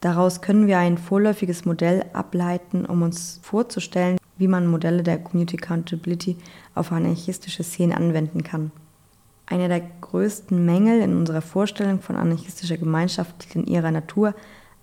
Daraus 0.00 0.42
können 0.42 0.66
wir 0.66 0.78
ein 0.78 0.98
vorläufiges 0.98 1.64
Modell 1.64 2.04
ableiten, 2.12 2.84
um 2.84 3.02
uns 3.02 3.40
vorzustellen, 3.42 4.18
wie 4.36 4.46
man 4.46 4.66
Modelle 4.66 5.02
der 5.02 5.18
Community 5.18 5.56
Accountability 5.56 6.36
auf 6.74 6.92
anarchistische 6.92 7.64
Szenen 7.64 7.96
anwenden 7.96 8.44
kann. 8.44 8.70
Einer 9.46 9.68
der 9.68 9.80
größten 10.02 10.64
Mängel 10.64 11.00
in 11.00 11.16
unserer 11.16 11.40
Vorstellung 11.40 12.00
von 12.00 12.16
anarchistischer 12.16 12.76
Gemeinschaft 12.76 13.42
liegt 13.42 13.56
in 13.56 13.66
ihrer 13.66 13.90
Natur 13.90 14.34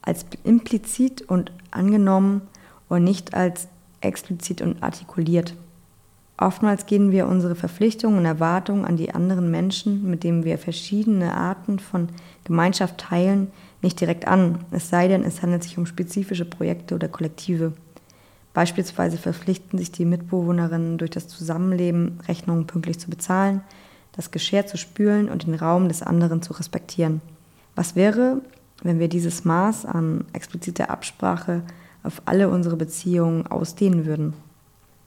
als 0.05 0.25
implizit 0.43 1.23
und 1.23 1.51
angenommen 1.71 2.41
und 2.87 3.03
nicht 3.03 3.33
als 3.33 3.67
explizit 4.01 4.61
und 4.61 4.81
artikuliert. 4.81 5.55
Oftmals 6.37 6.85
gehen 6.85 7.11
wir 7.11 7.27
unsere 7.27 7.55
Verpflichtungen 7.55 8.19
und 8.19 8.25
Erwartungen 8.25 8.85
an 8.85 8.97
die 8.97 9.13
anderen 9.13 9.49
Menschen, 9.49 10.09
mit 10.09 10.23
denen 10.23 10.43
wir 10.43 10.57
verschiedene 10.57 11.33
Arten 11.33 11.79
von 11.79 12.09
Gemeinschaft 12.43 12.97
teilen, 12.97 13.51
nicht 13.81 13.99
direkt 14.01 14.27
an, 14.27 14.59
es 14.71 14.89
sei 14.89 15.07
denn, 15.07 15.23
es 15.23 15.41
handelt 15.41 15.63
sich 15.63 15.77
um 15.77 15.85
spezifische 15.85 16.45
Projekte 16.45 16.95
oder 16.95 17.07
Kollektive. 17.07 17.73
Beispielsweise 18.53 19.17
verpflichten 19.17 19.77
sich 19.77 19.91
die 19.91 20.05
Mitbewohnerinnen 20.05 20.97
durch 20.97 21.11
das 21.11 21.27
Zusammenleben, 21.27 22.19
Rechnungen 22.27 22.67
pünktlich 22.67 22.99
zu 22.99 23.09
bezahlen, 23.09 23.61
das 24.13 24.31
Geschirr 24.31 24.65
zu 24.65 24.77
spülen 24.77 25.29
und 25.29 25.45
den 25.45 25.55
Raum 25.55 25.87
des 25.87 26.01
anderen 26.01 26.41
zu 26.41 26.53
respektieren. 26.53 27.21
Was 27.75 27.95
wäre, 27.95 28.41
wenn 28.85 28.99
wir 28.99 29.07
dieses 29.07 29.45
Maß 29.45 29.85
an 29.85 30.25
expliziter 30.31 30.91
Absprache 30.91 31.63
auf 32.03 32.21
alle 32.25 32.49
unsere 32.49 32.75
Beziehungen 32.75 33.47
ausdehnen 33.47 34.05
würden? 34.05 34.33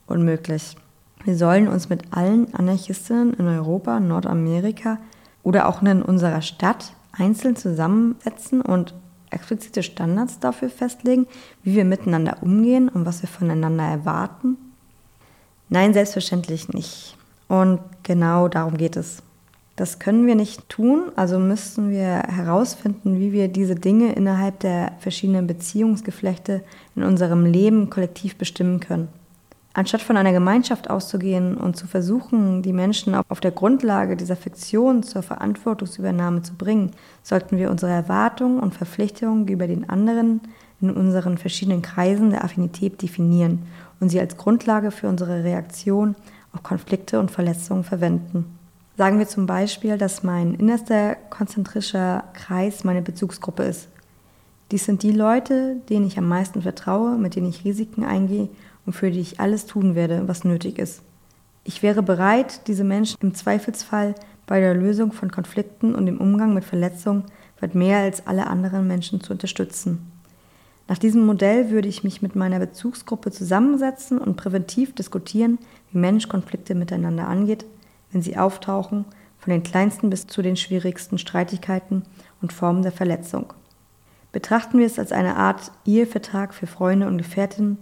Unmöglich. 0.08 0.76
Wir 1.24 1.36
sollen 1.36 1.68
uns 1.68 1.88
mit 1.88 2.12
allen 2.12 2.52
Anarchistinnen 2.54 3.34
in 3.34 3.46
Europa, 3.46 4.00
Nordamerika 4.00 4.98
oder 5.44 5.68
auch 5.68 5.80
in 5.82 6.02
unserer 6.02 6.42
Stadt 6.42 6.92
einzeln 7.12 7.54
zusammensetzen 7.54 8.62
und 8.62 8.94
explizite 9.30 9.84
Standards 9.84 10.40
dafür 10.40 10.70
festlegen, 10.70 11.28
wie 11.62 11.76
wir 11.76 11.84
miteinander 11.84 12.38
umgehen 12.40 12.88
und 12.88 13.06
was 13.06 13.22
wir 13.22 13.28
voneinander 13.28 13.84
erwarten? 13.84 14.56
Nein, 15.68 15.92
selbstverständlich 15.92 16.68
nicht. 16.70 17.16
Und 17.46 17.78
genau 18.02 18.48
darum 18.48 18.76
geht 18.76 18.96
es. 18.96 19.22
Das 19.78 20.00
können 20.00 20.26
wir 20.26 20.34
nicht 20.34 20.68
tun, 20.68 21.12
also 21.14 21.38
müssen 21.38 21.90
wir 21.90 22.24
herausfinden, 22.26 23.20
wie 23.20 23.30
wir 23.30 23.46
diese 23.46 23.76
Dinge 23.76 24.12
innerhalb 24.12 24.58
der 24.58 24.90
verschiedenen 24.98 25.46
Beziehungsgeflechte 25.46 26.64
in 26.96 27.04
unserem 27.04 27.46
Leben 27.46 27.88
kollektiv 27.88 28.34
bestimmen 28.34 28.80
können. 28.80 29.06
Anstatt 29.74 30.02
von 30.02 30.16
einer 30.16 30.32
Gemeinschaft 30.32 30.90
auszugehen 30.90 31.56
und 31.56 31.76
zu 31.76 31.86
versuchen, 31.86 32.62
die 32.62 32.72
Menschen 32.72 33.14
auf 33.14 33.38
der 33.38 33.52
Grundlage 33.52 34.16
dieser 34.16 34.34
Fiktion 34.34 35.04
zur 35.04 35.22
Verantwortungsübernahme 35.22 36.42
zu 36.42 36.54
bringen, 36.54 36.90
sollten 37.22 37.56
wir 37.56 37.70
unsere 37.70 37.92
Erwartungen 37.92 38.58
und 38.58 38.74
Verpflichtungen 38.74 39.46
gegenüber 39.46 39.68
den 39.68 39.88
anderen 39.88 40.40
in 40.80 40.90
unseren 40.90 41.38
verschiedenen 41.38 41.82
Kreisen 41.82 42.30
der 42.30 42.42
Affinität 42.42 43.00
definieren 43.00 43.62
und 44.00 44.08
sie 44.08 44.18
als 44.18 44.36
Grundlage 44.36 44.90
für 44.90 45.06
unsere 45.06 45.44
Reaktion 45.44 46.16
auf 46.52 46.64
Konflikte 46.64 47.20
und 47.20 47.30
Verletzungen 47.30 47.84
verwenden. 47.84 48.57
Sagen 48.98 49.20
wir 49.20 49.28
zum 49.28 49.46
Beispiel, 49.46 49.96
dass 49.96 50.24
mein 50.24 50.54
innerster 50.54 51.14
konzentrischer 51.30 52.24
Kreis 52.32 52.82
meine 52.82 53.00
Bezugsgruppe 53.00 53.62
ist. 53.62 53.86
Dies 54.72 54.86
sind 54.86 55.04
die 55.04 55.12
Leute, 55.12 55.76
denen 55.88 56.04
ich 56.04 56.18
am 56.18 56.26
meisten 56.26 56.62
vertraue, 56.62 57.16
mit 57.16 57.36
denen 57.36 57.48
ich 57.48 57.64
Risiken 57.64 58.04
eingehe 58.04 58.48
und 58.86 58.94
für 58.94 59.12
die 59.12 59.20
ich 59.20 59.38
alles 59.38 59.66
tun 59.66 59.94
werde, 59.94 60.26
was 60.26 60.42
nötig 60.42 60.80
ist. 60.80 61.02
Ich 61.62 61.80
wäre 61.84 62.02
bereit, 62.02 62.66
diese 62.66 62.82
Menschen 62.82 63.18
im 63.20 63.36
Zweifelsfall 63.36 64.16
bei 64.48 64.58
der 64.58 64.74
Lösung 64.74 65.12
von 65.12 65.30
Konflikten 65.30 65.94
und 65.94 66.06
dem 66.06 66.18
Umgang 66.18 66.52
mit 66.52 66.64
Verletzungen 66.64 67.22
weit 67.60 67.76
mehr 67.76 67.98
als 67.98 68.26
alle 68.26 68.48
anderen 68.48 68.88
Menschen 68.88 69.20
zu 69.20 69.32
unterstützen. 69.32 70.10
Nach 70.88 70.98
diesem 70.98 71.24
Modell 71.24 71.70
würde 71.70 71.86
ich 71.86 72.02
mich 72.02 72.20
mit 72.20 72.34
meiner 72.34 72.58
Bezugsgruppe 72.58 73.30
zusammensetzen 73.30 74.18
und 74.18 74.36
präventiv 74.36 74.92
diskutieren, 74.96 75.58
wie 75.92 75.98
Mensch 75.98 76.26
Konflikte 76.26 76.74
miteinander 76.74 77.28
angeht, 77.28 77.64
wenn 78.12 78.22
sie 78.22 78.36
auftauchen, 78.36 79.04
von 79.38 79.52
den 79.52 79.62
kleinsten 79.62 80.10
bis 80.10 80.26
zu 80.26 80.42
den 80.42 80.56
schwierigsten 80.56 81.18
Streitigkeiten 81.18 82.02
und 82.42 82.52
Formen 82.52 82.82
der 82.82 82.92
Verletzung. 82.92 83.52
Betrachten 84.32 84.78
wir 84.78 84.86
es 84.86 84.98
als 84.98 85.12
eine 85.12 85.36
Art 85.36 85.72
Ehevertrag 85.86 86.52
für 86.52 86.66
Freunde 86.66 87.06
und 87.06 87.18
Gefährtinnen, 87.18 87.78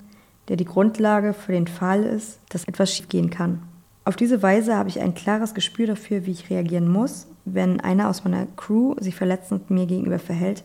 der 0.48 0.56
die 0.56 0.64
Grundlage 0.64 1.34
für 1.34 1.52
den 1.52 1.66
Fall 1.66 2.04
ist, 2.04 2.38
dass 2.50 2.64
etwas 2.64 2.92
schiefgehen 2.92 3.30
kann. 3.30 3.62
Auf 4.04 4.14
diese 4.14 4.42
Weise 4.42 4.76
habe 4.76 4.88
ich 4.88 5.00
ein 5.00 5.14
klares 5.14 5.54
Gespür 5.54 5.88
dafür, 5.88 6.26
wie 6.26 6.30
ich 6.30 6.48
reagieren 6.48 6.88
muss, 6.88 7.26
wenn 7.44 7.80
einer 7.80 8.08
aus 8.08 8.22
meiner 8.22 8.46
Crew 8.56 8.94
sich 9.00 9.16
verletzend 9.16 9.70
mir 9.70 9.86
gegenüber 9.86 10.20
verhält 10.20 10.62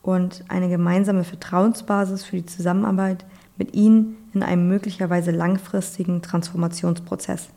und 0.00 0.44
eine 0.48 0.70
gemeinsame 0.70 1.24
Vertrauensbasis 1.24 2.24
für 2.24 2.36
die 2.36 2.46
Zusammenarbeit 2.46 3.26
mit 3.58 3.74
ihnen 3.74 4.16
in 4.32 4.42
einem 4.42 4.68
möglicherweise 4.68 5.32
langfristigen 5.32 6.22
Transformationsprozess. 6.22 7.50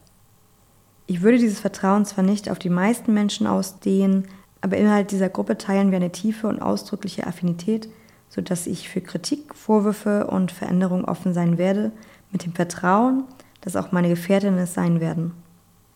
Ich 1.12 1.22
würde 1.22 1.40
dieses 1.40 1.60
Vertrauen 1.60 2.06
zwar 2.06 2.24
nicht 2.24 2.50
auf 2.50 2.58
die 2.58 2.70
meisten 2.70 3.14
Menschen 3.14 3.46
ausdehnen, 3.46 4.30
aber 4.62 4.78
innerhalb 4.78 5.10
dieser 5.10 5.28
Gruppe 5.28 5.58
teilen 5.58 5.92
wir 5.92 5.98
eine 5.98 6.14
tiefe 6.14 6.48
und 6.48 6.62
ausdrückliche 6.62 7.28
Affinität, 7.28 7.90
sodass 8.30 8.66
ich 8.66 8.88
für 8.88 9.02
Kritik, 9.02 9.54
Vorwürfe 9.54 10.28
und 10.28 10.54
Veränderungen 10.54 11.04
offen 11.04 11.34
sein 11.34 11.58
werde, 11.58 11.92
mit 12.32 12.46
dem 12.46 12.54
Vertrauen, 12.54 13.26
dass 13.60 13.76
auch 13.76 13.92
meine 13.92 14.08
Gefährtinnen 14.08 14.58
es 14.58 14.74
sein 14.74 15.02
werden. 15.02 15.34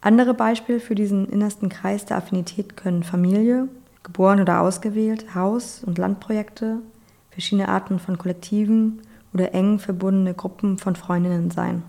Andere 0.02 0.34
Beispiele 0.34 0.82
für 0.82 0.96
diesen 0.96 1.30
innersten 1.30 1.70
Kreis 1.70 2.04
der 2.04 2.18
Affinität 2.18 2.76
können 2.76 3.04
Familie, 3.04 3.70
geboren 4.04 4.42
oder 4.42 4.60
ausgewählt, 4.60 5.34
Haus- 5.34 5.82
und 5.86 5.98
Landprojekte, 5.98 6.80
verschiedene 7.32 7.70
Arten 7.70 8.00
von 8.00 8.18
Kollektiven 8.18 9.02
oder 9.34 9.54
eng 9.54 9.80
verbundene 9.80 10.34
Gruppen 10.34 10.78
von 10.78 10.98
Freundinnen 10.98 11.52
sein. 11.52 11.84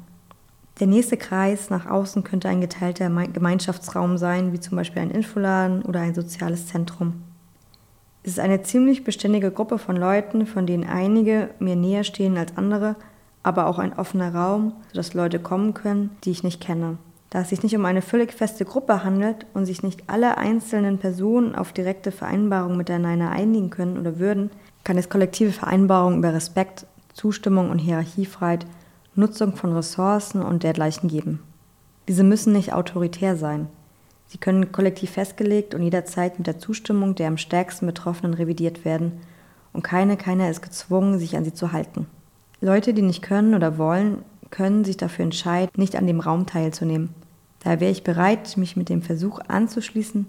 Der 0.79 0.87
nächste 0.87 1.17
Kreis 1.17 1.71
nach 1.71 1.87
außen 1.87 2.23
könnte 2.23 2.49
ein 2.49 2.61
geteilter 2.61 3.09
Gemeinschaftsraum 3.09 4.19
sein, 4.19 4.53
wie 4.53 4.61
zum 4.61 4.77
Beispiel 4.77 5.01
ein 5.01 5.11
Infoladen 5.11 5.83
oder 5.83 6.01
ein 6.01 6.15
soziales 6.15 6.67
Zentrum. 6.67 7.23
Es 8.23 8.33
ist 8.33 8.41
eine 8.41 8.63
ziemlich 8.63 9.03
beständige 9.03 9.51
Gruppe 9.51 9.79
von 9.79 9.97
Leuten, 9.97 10.47
von 10.47 10.67
denen 10.67 10.85
einige 10.85 11.51
mir 11.61 11.77
näher 11.77 12.05
stehen 12.05 12.37
als 12.37 12.57
andere, 12.59 12.97
aber 13.43 13.69
auch 13.69 13.79
ein 13.79 13.97
offener 13.97 14.35
Raum, 14.35 14.73
sodass 14.89 15.15
Leute 15.15 15.39
kommen 15.39 15.73
können, 15.73 16.11
die 16.25 16.33
ich 16.33 16.43
nicht 16.43 16.61
kenne. 16.61 16.99
Da 17.31 17.41
es 17.41 17.49
sich 17.49 17.63
nicht 17.63 17.77
um 17.77 17.85
eine 17.85 18.03
völlig 18.03 18.33
feste 18.33 18.65
Gruppe 18.65 19.03
handelt 19.03 19.47
und 19.55 19.65
sich 19.65 19.83
nicht 19.83 20.05
alle 20.09 20.37
einzelnen 20.37 20.99
Personen 20.99 21.55
auf 21.55 21.73
direkte 21.73 22.13
Vereinbarungen 22.13 22.77
miteinander 22.77 23.31
einigen 23.31 23.71
können 23.71 23.99
oder 23.99 24.19
würden, 24.19 24.51
kann 24.85 24.99
es 24.99 25.09
kollektive 25.09 25.53
Vereinbarungen 25.53 26.19
über 26.19 26.35
Respekt, 26.35 26.87
Zustimmung 27.15 27.71
und 27.71 27.79
Hierarchiefreiheit, 27.79 28.67
Nutzung 29.17 29.57
von 29.57 29.75
Ressourcen 29.75 30.43
und 30.43 30.63
dergleichen 30.63 31.09
geben. 31.09 31.43
Diese 32.09 32.23
müssen 32.23 32.53
nicht 32.53 32.73
autoritär 32.73 33.37
sein. 33.37 33.69
Sie 34.29 34.39
können 34.39 34.73
kollektiv 34.73 35.11
festgelegt 35.11 35.75
und 35.75 35.83
jederzeit 35.83 36.39
mit 36.39 36.47
der 36.47 36.59
Zustimmung 36.59 37.15
der 37.15 37.29
am 37.29 37.39
stärksten 37.39 37.87
Betroffenen 37.87 38.35
revidiert 38.35 38.85
werden 38.85 39.13
und 39.73 39.83
keine, 39.83 40.17
keiner 40.17 40.51
ist 40.51 40.63
gezwungen, 40.63 41.19
sich 41.19 41.37
an 41.37 41.45
sie 41.45 41.55
zu 41.55 41.73
halten. 41.73 42.07
Leute, 42.61 42.95
die 42.95 43.03
nicht 43.03 43.23
können 43.23 43.55
oder 43.55 43.79
wollen, 43.79 44.19
können 44.51 44.85
sich 44.85 44.97
dafür 44.97 45.25
entscheiden, 45.25 45.71
nicht 45.77 45.97
an 45.97 46.07
dem 46.07 46.21
Raum 46.21 46.47
teilzunehmen. 46.47 47.11
Daher 47.63 47.81
wäre 47.81 47.93
ich 47.93 48.05
bereit, 48.05 48.57
mich 48.57 48.77
mit 48.77 48.89
dem 48.89 49.03
Versuch 49.03 49.41
anzuschließen, 49.49 50.27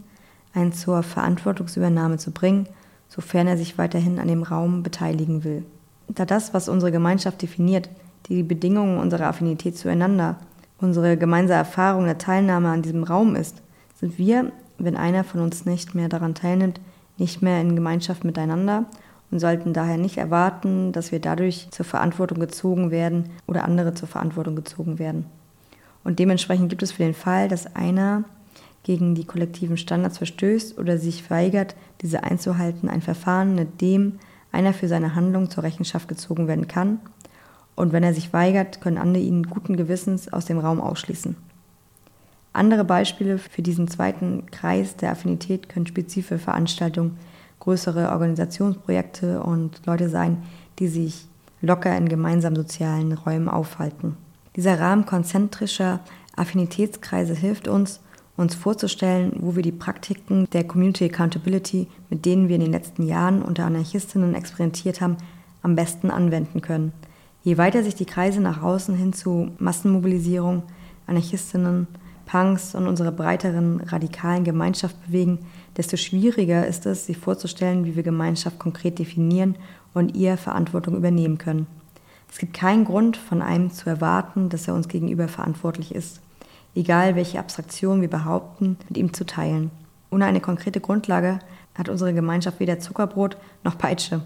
einen 0.53 0.73
zur 0.73 1.03
Verantwortungsübernahme 1.03 2.17
zu 2.17 2.31
bringen, 2.31 2.67
sofern 3.09 3.47
er 3.47 3.57
sich 3.57 3.77
weiterhin 3.77 4.19
an 4.19 4.27
dem 4.27 4.43
Raum 4.43 4.83
beteiligen 4.83 5.43
will. 5.43 5.65
Da 6.07 6.25
das, 6.25 6.53
was 6.53 6.69
unsere 6.69 6.91
Gemeinschaft 6.91 7.41
definiert, 7.41 7.89
die 8.27 8.43
Bedingungen 8.43 8.99
unserer 8.99 9.27
Affinität 9.27 9.77
zueinander, 9.77 10.37
unsere 10.79 11.17
gemeinsame 11.17 11.59
Erfahrung 11.59 12.05
der 12.05 12.17
Teilnahme 12.17 12.69
an 12.69 12.81
diesem 12.81 13.03
Raum 13.03 13.35
ist, 13.35 13.61
sind 13.95 14.17
wir, 14.17 14.51
wenn 14.77 14.97
einer 14.97 15.23
von 15.23 15.41
uns 15.41 15.65
nicht 15.65 15.95
mehr 15.95 16.09
daran 16.09 16.35
teilnimmt, 16.35 16.79
nicht 17.17 17.41
mehr 17.41 17.61
in 17.61 17.75
Gemeinschaft 17.75 18.23
miteinander 18.23 18.85
und 19.31 19.39
sollten 19.39 19.73
daher 19.73 19.97
nicht 19.97 20.17
erwarten, 20.17 20.91
dass 20.91 21.11
wir 21.11 21.19
dadurch 21.19 21.69
zur 21.71 21.85
Verantwortung 21.85 22.39
gezogen 22.39 22.91
werden 22.91 23.29
oder 23.47 23.63
andere 23.63 23.93
zur 23.93 24.07
Verantwortung 24.07 24.55
gezogen 24.55 24.99
werden. 24.99 25.25
Und 26.03 26.19
dementsprechend 26.19 26.69
gibt 26.69 26.83
es 26.83 26.91
für 26.91 27.03
den 27.03 27.13
Fall, 27.13 27.47
dass 27.47 27.75
einer 27.75 28.23
gegen 28.83 29.15
die 29.15 29.25
kollektiven 29.25 29.75
Standards 29.75 30.17
verstößt 30.19 30.79
oder 30.79 30.97
sich 30.97 31.29
weigert, 31.29 31.75
diese 32.01 32.23
einzuhalten, 32.23 32.87
ein 32.87 33.01
Verfahren, 33.01 33.55
mit 33.55 33.81
dem 33.81 34.19
einer 34.53 34.73
für 34.73 34.87
seine 34.87 35.15
Handlung 35.15 35.49
zur 35.49 35.63
Rechenschaft 35.63 36.07
gezogen 36.07 36.47
werden 36.47 36.69
kann. 36.69 36.99
Und 37.77 37.93
wenn 37.93 38.03
er 38.03 38.15
sich 38.15 38.33
weigert, 38.33 38.81
können 38.81 38.97
andere 38.97 39.23
ihn 39.23 39.43
guten 39.43 39.77
Gewissens 39.77 40.33
aus 40.33 40.45
dem 40.45 40.57
Raum 40.57 40.81
ausschließen. 40.81 41.37
Andere 42.51 42.83
Beispiele 42.83 43.37
für 43.37 43.61
diesen 43.61 43.87
zweiten 43.87 44.47
Kreis 44.47 44.95
der 44.97 45.11
Affinität 45.11 45.69
können 45.69 45.85
spezifische 45.85 46.39
Veranstaltungen, 46.39 47.17
größere 47.59 48.09
Organisationsprojekte 48.09 49.43
und 49.43 49.85
Leute 49.85 50.09
sein, 50.09 50.41
die 50.79 50.87
sich 50.87 51.27
locker 51.61 51.95
in 51.95 52.09
gemeinsamen 52.09 52.55
sozialen 52.55 53.13
Räumen 53.13 53.47
aufhalten. 53.47 54.17
Dieser 54.55 54.79
Rahmen 54.79 55.05
konzentrischer 55.05 55.99
Affinitätskreise 56.35 57.35
hilft 57.35 57.67
uns, 57.67 57.99
uns 58.37 58.55
vorzustellen, 58.55 59.33
wo 59.39 59.55
wir 59.55 59.61
die 59.61 59.71
Praktiken 59.71 60.47
der 60.51 60.63
Community 60.63 61.05
Accountability, 61.05 61.87
mit 62.09 62.25
denen 62.25 62.47
wir 62.47 62.55
in 62.55 62.61
den 62.61 62.71
letzten 62.71 63.03
Jahren 63.03 63.43
unter 63.43 63.65
Anarchistinnen 63.65 64.33
experimentiert 64.33 64.99
haben, 64.99 65.17
am 65.61 65.75
besten 65.75 66.09
anwenden 66.09 66.61
können. 66.61 66.91
Je 67.43 67.57
weiter 67.57 67.83
sich 67.83 67.95
die 67.95 68.05
Kreise 68.05 68.41
nach 68.41 68.61
außen 68.61 68.95
hin 68.95 69.13
zu 69.13 69.51
Massenmobilisierung, 69.59 70.63
Anarchistinnen, 71.05 71.87
Punks 72.25 72.75
und 72.75 72.87
unserer 72.87 73.11
breiteren 73.11 73.79
radikalen 73.81 74.43
Gemeinschaft 74.43 74.95
bewegen, 75.05 75.39
desto 75.77 75.95
schwieriger 75.95 76.67
ist 76.67 76.85
es, 76.85 77.05
sich 77.05 77.17
vorzustellen, 77.17 77.85
wie 77.85 77.95
wir 77.95 78.03
Gemeinschaft 78.03 78.59
konkret 78.59 78.99
definieren 78.99 79.55
und 79.93 80.15
ihr 80.15 80.35
Verantwortung 80.37 80.97
übernehmen 80.97 81.37
können. 81.37 81.67
Es 82.29 82.39
gibt 82.39 82.53
keinen 82.53 82.83
Grund, 82.83 83.15
von 83.15 83.41
einem 83.41 83.71
zu 83.71 83.89
erwarten, 83.89 84.49
dass 84.49 84.67
er 84.67 84.73
uns 84.73 84.89
gegenüber 84.89 85.29
verantwortlich 85.29 85.95
ist 85.95 86.19
egal 86.77 87.15
welche 87.15 87.39
Abstraktion 87.39 88.01
wir 88.01 88.09
behaupten, 88.09 88.77
mit 88.87 88.97
ihm 88.97 89.11
zu 89.11 89.25
teilen. 89.25 89.71
Ohne 90.11 90.25
eine 90.25 90.39
konkrete 90.39 90.79
Grundlage 90.79 91.39
hat 91.75 91.89
unsere 91.89 92.13
Gemeinschaft 92.13 92.59
weder 92.59 92.79
Zuckerbrot 92.79 93.35
noch 93.63 93.77
Peitsche. 93.77 94.21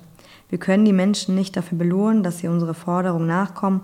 Wir 0.52 0.58
können 0.58 0.84
die 0.84 0.94
Menschen 0.94 1.34
nicht 1.34 1.56
dafür 1.56 1.78
belohnen, 1.78 2.24
dass 2.24 2.40
sie 2.40 2.50
unsere 2.50 2.74
Forderung 2.74 3.26
nachkommen 3.26 3.82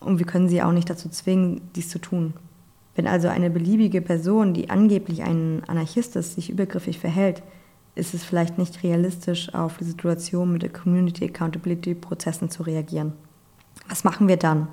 und 0.00 0.18
wir 0.18 0.24
können 0.24 0.48
sie 0.48 0.62
auch 0.62 0.72
nicht 0.72 0.88
dazu 0.88 1.10
zwingen, 1.10 1.60
dies 1.76 1.90
zu 1.90 1.98
tun. 1.98 2.32
Wenn 2.96 3.06
also 3.06 3.28
eine 3.28 3.50
beliebige 3.50 4.00
Person, 4.00 4.54
die 4.54 4.70
angeblich 4.70 5.22
ein 5.22 5.62
Anarchist 5.66 6.16
ist, 6.16 6.34
sich 6.34 6.48
übergriffig 6.48 6.98
verhält, 6.98 7.42
ist 7.94 8.14
es 8.14 8.24
vielleicht 8.24 8.56
nicht 8.56 8.82
realistisch, 8.82 9.52
auf 9.52 9.76
die 9.76 9.84
Situation 9.84 10.50
mit 10.50 10.62
den 10.62 10.72
Community 10.72 11.26
Accountability 11.26 11.94
Prozessen 11.94 12.48
zu 12.48 12.62
reagieren. 12.62 13.12
Was 13.86 14.02
machen 14.02 14.28
wir 14.28 14.38
dann? 14.38 14.66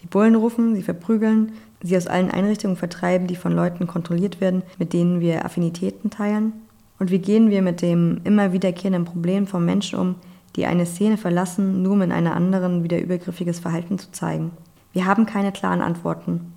Die 0.00 0.08
Bullen 0.08 0.34
rufen, 0.34 0.74
sie 0.74 0.82
verprügeln, 0.82 1.52
sie 1.80 1.96
aus 1.96 2.08
allen 2.08 2.30
Einrichtungen 2.32 2.76
vertreiben, 2.76 3.28
die 3.28 3.36
von 3.36 3.52
Leuten 3.52 3.86
kontrolliert 3.86 4.40
werden, 4.40 4.64
mit 4.80 4.92
denen 4.92 5.20
wir 5.20 5.44
Affinitäten 5.44 6.10
teilen? 6.10 6.54
Und 6.98 7.12
wie 7.12 7.20
gehen 7.20 7.50
wir 7.50 7.62
mit 7.62 7.82
dem 7.82 8.20
immer 8.24 8.52
wiederkehrenden 8.52 9.04
Problem 9.04 9.46
von 9.46 9.64
Menschen 9.64 9.98
um, 9.98 10.14
die 10.56 10.66
eine 10.66 10.86
Szene 10.86 11.16
verlassen, 11.16 11.82
nur 11.82 11.92
um 11.92 12.02
in 12.02 12.12
einer 12.12 12.36
anderen 12.36 12.84
wieder 12.84 13.00
übergriffiges 13.00 13.60
Verhalten 13.60 13.98
zu 13.98 14.10
zeigen? 14.12 14.52
Wir 14.92 15.06
haben 15.06 15.26
keine 15.26 15.52
klaren 15.52 15.80
Antworten. 15.80 16.52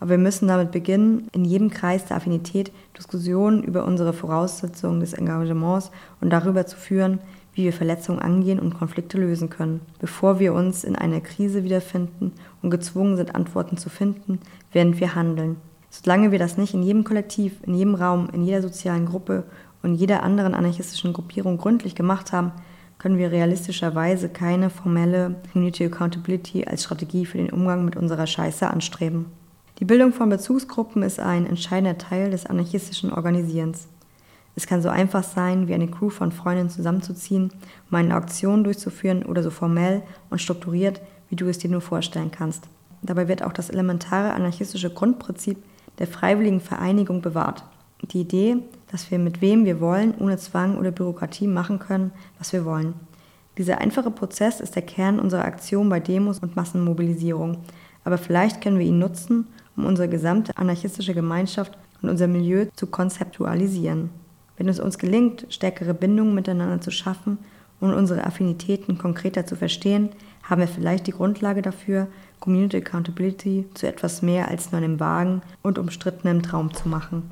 Aber 0.00 0.10
wir 0.10 0.18
müssen 0.18 0.46
damit 0.46 0.70
beginnen, 0.70 1.28
in 1.32 1.44
jedem 1.44 1.70
Kreis 1.70 2.04
der 2.04 2.18
Affinität 2.18 2.70
Diskussionen 2.96 3.62
über 3.64 3.84
unsere 3.84 4.12
Voraussetzungen 4.12 5.00
des 5.00 5.12
Engagements 5.12 5.90
und 6.20 6.30
darüber 6.30 6.66
zu 6.66 6.76
führen, 6.76 7.18
wie 7.54 7.64
wir 7.64 7.72
Verletzungen 7.72 8.20
angehen 8.20 8.60
und 8.60 8.78
Konflikte 8.78 9.18
lösen 9.18 9.50
können, 9.50 9.80
bevor 9.98 10.38
wir 10.38 10.54
uns 10.54 10.84
in 10.84 10.94
einer 10.94 11.20
Krise 11.20 11.64
wiederfinden 11.64 12.32
und 12.62 12.70
gezwungen 12.70 13.16
sind, 13.16 13.34
Antworten 13.34 13.76
zu 13.76 13.90
finden, 13.90 14.38
während 14.72 15.00
wir 15.00 15.16
handeln. 15.16 15.56
Solange 15.90 16.30
wir 16.30 16.38
das 16.38 16.56
nicht 16.56 16.74
in 16.74 16.84
jedem 16.84 17.02
Kollektiv, 17.02 17.54
in 17.66 17.74
jedem 17.74 17.96
Raum, 17.96 18.28
in 18.32 18.44
jeder 18.44 18.62
sozialen 18.62 19.06
Gruppe 19.06 19.42
und 19.82 19.94
jeder 19.94 20.22
anderen 20.22 20.54
anarchistischen 20.54 21.12
Gruppierung 21.12 21.58
gründlich 21.58 21.96
gemacht 21.96 22.30
haben, 22.30 22.52
können 22.98 23.18
wir 23.18 23.30
realistischerweise 23.30 24.28
keine 24.28 24.70
formelle 24.70 25.36
Community 25.52 25.84
Accountability 25.84 26.64
als 26.64 26.84
Strategie 26.84 27.26
für 27.26 27.38
den 27.38 27.50
Umgang 27.50 27.84
mit 27.84 27.96
unserer 27.96 28.26
Scheiße 28.26 28.68
anstreben. 28.68 29.26
Die 29.78 29.84
Bildung 29.84 30.12
von 30.12 30.28
Bezugsgruppen 30.28 31.02
ist 31.02 31.20
ein 31.20 31.46
entscheidender 31.46 31.98
Teil 31.98 32.30
des 32.30 32.46
anarchistischen 32.46 33.12
Organisierens. 33.12 33.86
Es 34.56 34.66
kann 34.66 34.82
so 34.82 34.88
einfach 34.88 35.22
sein, 35.22 35.68
wie 35.68 35.74
eine 35.74 35.86
Crew 35.86 36.10
von 36.10 36.32
Freunden 36.32 36.68
zusammenzuziehen, 36.68 37.52
um 37.88 37.96
eine 37.96 38.16
Auktion 38.16 38.64
durchzuführen 38.64 39.24
oder 39.24 39.44
so 39.44 39.50
formell 39.50 40.02
und 40.30 40.40
strukturiert, 40.40 41.00
wie 41.28 41.36
du 41.36 41.46
es 41.46 41.58
dir 41.58 41.70
nur 41.70 41.80
vorstellen 41.80 42.32
kannst. 42.32 42.64
Dabei 43.02 43.28
wird 43.28 43.44
auch 43.44 43.52
das 43.52 43.70
elementare 43.70 44.32
anarchistische 44.32 44.90
Grundprinzip 44.90 45.58
der 46.00 46.08
freiwilligen 46.08 46.60
Vereinigung 46.60 47.22
bewahrt. 47.22 47.62
Die 48.02 48.20
Idee, 48.20 48.56
dass 48.90 49.10
wir 49.10 49.18
mit 49.18 49.40
wem 49.40 49.64
wir 49.64 49.80
wollen, 49.80 50.14
ohne 50.18 50.38
Zwang 50.38 50.78
oder 50.78 50.90
Bürokratie 50.90 51.46
machen 51.46 51.78
können, 51.78 52.12
was 52.38 52.52
wir 52.52 52.64
wollen. 52.64 52.94
Dieser 53.58 53.78
einfache 53.78 54.10
Prozess 54.10 54.60
ist 54.60 54.76
der 54.76 54.82
Kern 54.82 55.18
unserer 55.18 55.44
Aktion 55.44 55.88
bei 55.88 56.00
Demos 56.00 56.38
und 56.38 56.54
Massenmobilisierung. 56.54 57.58
Aber 58.04 58.16
vielleicht 58.16 58.60
können 58.60 58.78
wir 58.78 58.86
ihn 58.86 59.00
nutzen, 59.00 59.48
um 59.76 59.84
unsere 59.84 60.08
gesamte 60.08 60.56
anarchistische 60.56 61.12
Gemeinschaft 61.12 61.76
und 62.00 62.08
unser 62.08 62.28
Milieu 62.28 62.66
zu 62.74 62.86
konzeptualisieren. 62.86 64.10
Wenn 64.56 64.68
es 64.68 64.80
uns 64.80 64.98
gelingt, 64.98 65.46
stärkere 65.50 65.94
Bindungen 65.94 66.34
miteinander 66.34 66.80
zu 66.80 66.90
schaffen 66.90 67.38
und 67.80 67.92
unsere 67.92 68.24
Affinitäten 68.24 68.98
konkreter 68.98 69.44
zu 69.44 69.56
verstehen, 69.56 70.10
haben 70.42 70.60
wir 70.60 70.68
vielleicht 70.68 71.06
die 71.06 71.12
Grundlage 71.12 71.62
dafür, 71.62 72.08
Community 72.40 72.78
Accountability 72.78 73.66
zu 73.74 73.86
etwas 73.86 74.22
mehr 74.22 74.48
als 74.48 74.72
nur 74.72 74.80
einem 74.80 75.00
vagen 75.00 75.42
und 75.62 75.78
umstrittenen 75.78 76.42
Traum 76.42 76.72
zu 76.72 76.88
machen. 76.88 77.30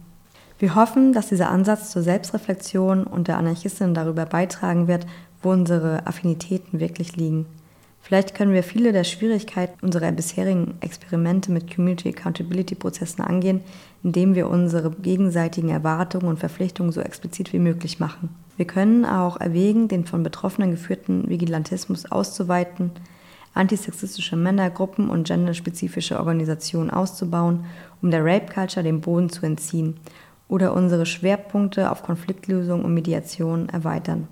Wir 0.58 0.74
hoffen, 0.74 1.12
dass 1.12 1.28
dieser 1.28 1.50
Ansatz 1.50 1.90
zur 1.90 2.02
Selbstreflexion 2.02 3.04
und 3.04 3.28
der 3.28 3.36
Anarchistin 3.36 3.92
darüber 3.92 4.24
beitragen 4.24 4.88
wird, 4.88 5.06
wo 5.42 5.50
unsere 5.50 6.06
Affinitäten 6.06 6.80
wirklich 6.80 7.14
liegen. 7.16 7.44
Vielleicht 8.00 8.34
können 8.34 8.52
wir 8.52 8.62
viele 8.62 8.92
der 8.92 9.04
Schwierigkeiten 9.04 9.84
unserer 9.84 10.12
bisherigen 10.12 10.76
Experimente 10.80 11.50
mit 11.52 11.74
Community 11.74 12.08
Accountability 12.08 12.74
Prozessen 12.74 13.20
angehen, 13.20 13.60
indem 14.02 14.34
wir 14.34 14.48
unsere 14.48 14.92
gegenseitigen 14.92 15.68
Erwartungen 15.68 16.28
und 16.28 16.38
Verpflichtungen 16.38 16.92
so 16.92 17.00
explizit 17.00 17.52
wie 17.52 17.58
möglich 17.58 18.00
machen. 18.00 18.30
Wir 18.56 18.66
können 18.66 19.04
auch 19.04 19.38
erwägen, 19.38 19.88
den 19.88 20.06
von 20.06 20.22
Betroffenen 20.22 20.70
geführten 20.70 21.28
Vigilantismus 21.28 22.10
auszuweiten, 22.10 22.92
antisexistische 23.52 24.36
Männergruppen 24.36 25.10
und 25.10 25.26
genderspezifische 25.26 26.18
Organisationen 26.18 26.90
auszubauen, 26.90 27.66
um 28.00 28.10
der 28.10 28.24
Rape 28.24 28.52
Culture 28.52 28.84
den 28.84 29.00
Boden 29.00 29.28
zu 29.30 29.44
entziehen 29.44 29.98
oder 30.48 30.74
unsere 30.74 31.06
Schwerpunkte 31.06 31.90
auf 31.90 32.02
Konfliktlösung 32.02 32.84
und 32.84 32.94
Mediation 32.94 33.68
erweitern. 33.68 34.28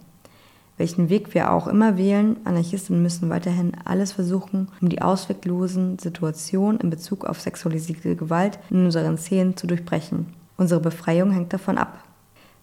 Welchen 0.77 1.09
Weg 1.09 1.35
wir 1.35 1.53
auch 1.53 1.69
immer 1.69 1.97
wählen, 1.97 2.37
Anarchisten 2.45 3.01
müssen 3.01 3.31
weiterhin 3.31 3.77
alles 3.85 4.11
versuchen, 4.11 4.67
um 4.81 4.89
die 4.89 5.03
ausweglosen 5.03 6.01
Situationen 6.01 6.81
in 6.81 6.91
Bezug 6.91 7.25
auf 7.25 7.41
sexualisierte 7.41 8.17
Gewalt 8.17 8.59
in 8.71 8.85
unseren 8.85 9.17
Szenen 9.17 9.57
zu 9.57 9.69
durchbrechen. 9.69 10.27
Unsere 10.57 10.81
Befreiung 10.81 11.31
hängt 11.31 11.53
davon 11.53 11.79
ab. 11.79 12.03